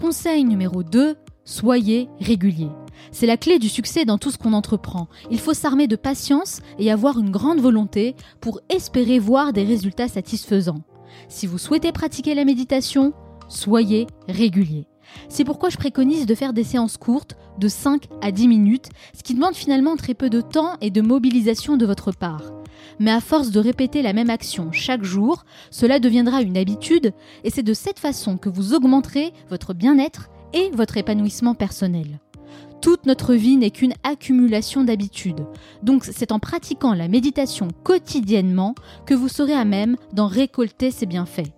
[0.00, 2.68] Conseil numéro 2, soyez régulier.
[3.12, 5.08] C'est la clé du succès dans tout ce qu'on entreprend.
[5.30, 10.08] Il faut s'armer de patience et avoir une grande volonté pour espérer voir des résultats
[10.08, 10.82] satisfaisants.
[11.28, 13.12] Si vous souhaitez pratiquer la méditation,
[13.48, 14.86] soyez régulier.
[15.28, 19.22] C'est pourquoi je préconise de faire des séances courtes de 5 à 10 minutes, ce
[19.22, 22.52] qui demande finalement très peu de temps et de mobilisation de votre part.
[22.98, 27.12] Mais à force de répéter la même action chaque jour, cela deviendra une habitude
[27.44, 32.20] et c'est de cette façon que vous augmenterez votre bien-être et votre épanouissement personnel.
[32.80, 35.46] Toute notre vie n'est qu'une accumulation d'habitudes.
[35.82, 38.74] Donc c'est en pratiquant la méditation quotidiennement
[39.04, 41.50] que vous serez à même d'en récolter ses bienfaits.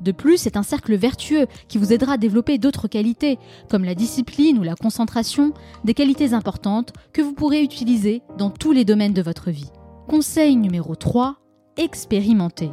[0.00, 3.38] De plus, c'est un cercle vertueux qui vous aidera à développer d'autres qualités,
[3.70, 5.54] comme la discipline ou la concentration,
[5.84, 9.70] des qualités importantes que vous pourrez utiliser dans tous les domaines de votre vie.
[10.08, 11.36] Conseil numéro 3,
[11.78, 12.70] expérimenter.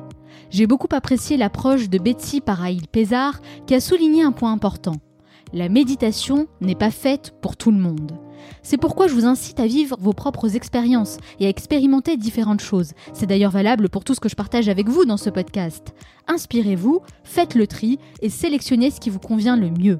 [0.49, 4.95] J'ai beaucoup apprécié l'approche de Betsy Paraïl-Pézard qui a souligné un point important.
[5.53, 8.13] La méditation n'est pas faite pour tout le monde.
[8.63, 12.93] C'est pourquoi je vous incite à vivre vos propres expériences et à expérimenter différentes choses.
[13.13, 15.93] C'est d'ailleurs valable pour tout ce que je partage avec vous dans ce podcast.
[16.27, 19.99] Inspirez-vous, faites le tri et sélectionnez ce qui vous convient le mieux.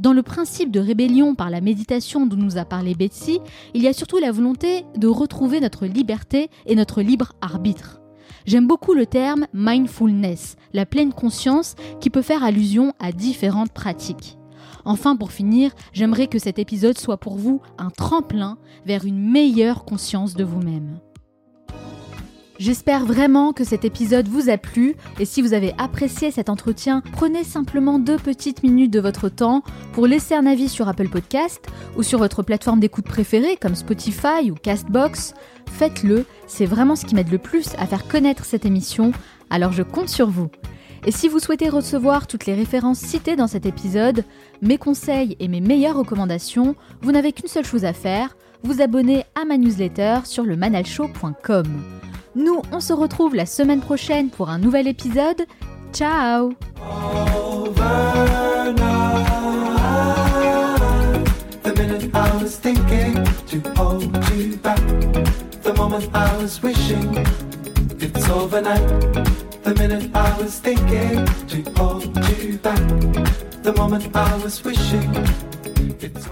[0.00, 3.38] Dans le principe de rébellion par la méditation dont nous a parlé Betsy,
[3.74, 8.00] il y a surtout la volonté de retrouver notre liberté et notre libre arbitre.
[8.46, 14.39] J'aime beaucoup le terme mindfulness, la pleine conscience qui peut faire allusion à différentes pratiques.
[14.90, 19.84] Enfin, pour finir, j'aimerais que cet épisode soit pour vous un tremplin vers une meilleure
[19.84, 20.98] conscience de vous-même.
[22.58, 27.04] J'espère vraiment que cet épisode vous a plu et si vous avez apprécié cet entretien,
[27.12, 29.62] prenez simplement deux petites minutes de votre temps
[29.92, 31.64] pour laisser un avis sur Apple Podcast
[31.96, 35.34] ou sur votre plateforme d'écoute préférée comme Spotify ou Castbox.
[35.70, 39.12] Faites-le, c'est vraiment ce qui m'aide le plus à faire connaître cette émission,
[39.50, 40.50] alors je compte sur vous.
[41.06, 44.24] Et si vous souhaitez recevoir toutes les références citées dans cet épisode,
[44.60, 49.24] mes conseils et mes meilleures recommandations, vous n'avez qu'une seule chose à faire, vous abonner
[49.40, 51.66] à ma newsletter sur le manalshow.com.
[52.36, 55.46] Nous, on se retrouve la semaine prochaine pour un nouvel épisode.
[55.92, 56.52] Ciao
[69.70, 72.02] The minute I was thinking to hold
[72.42, 72.76] you back.
[73.62, 75.14] The moment I was wishing
[76.02, 76.26] it's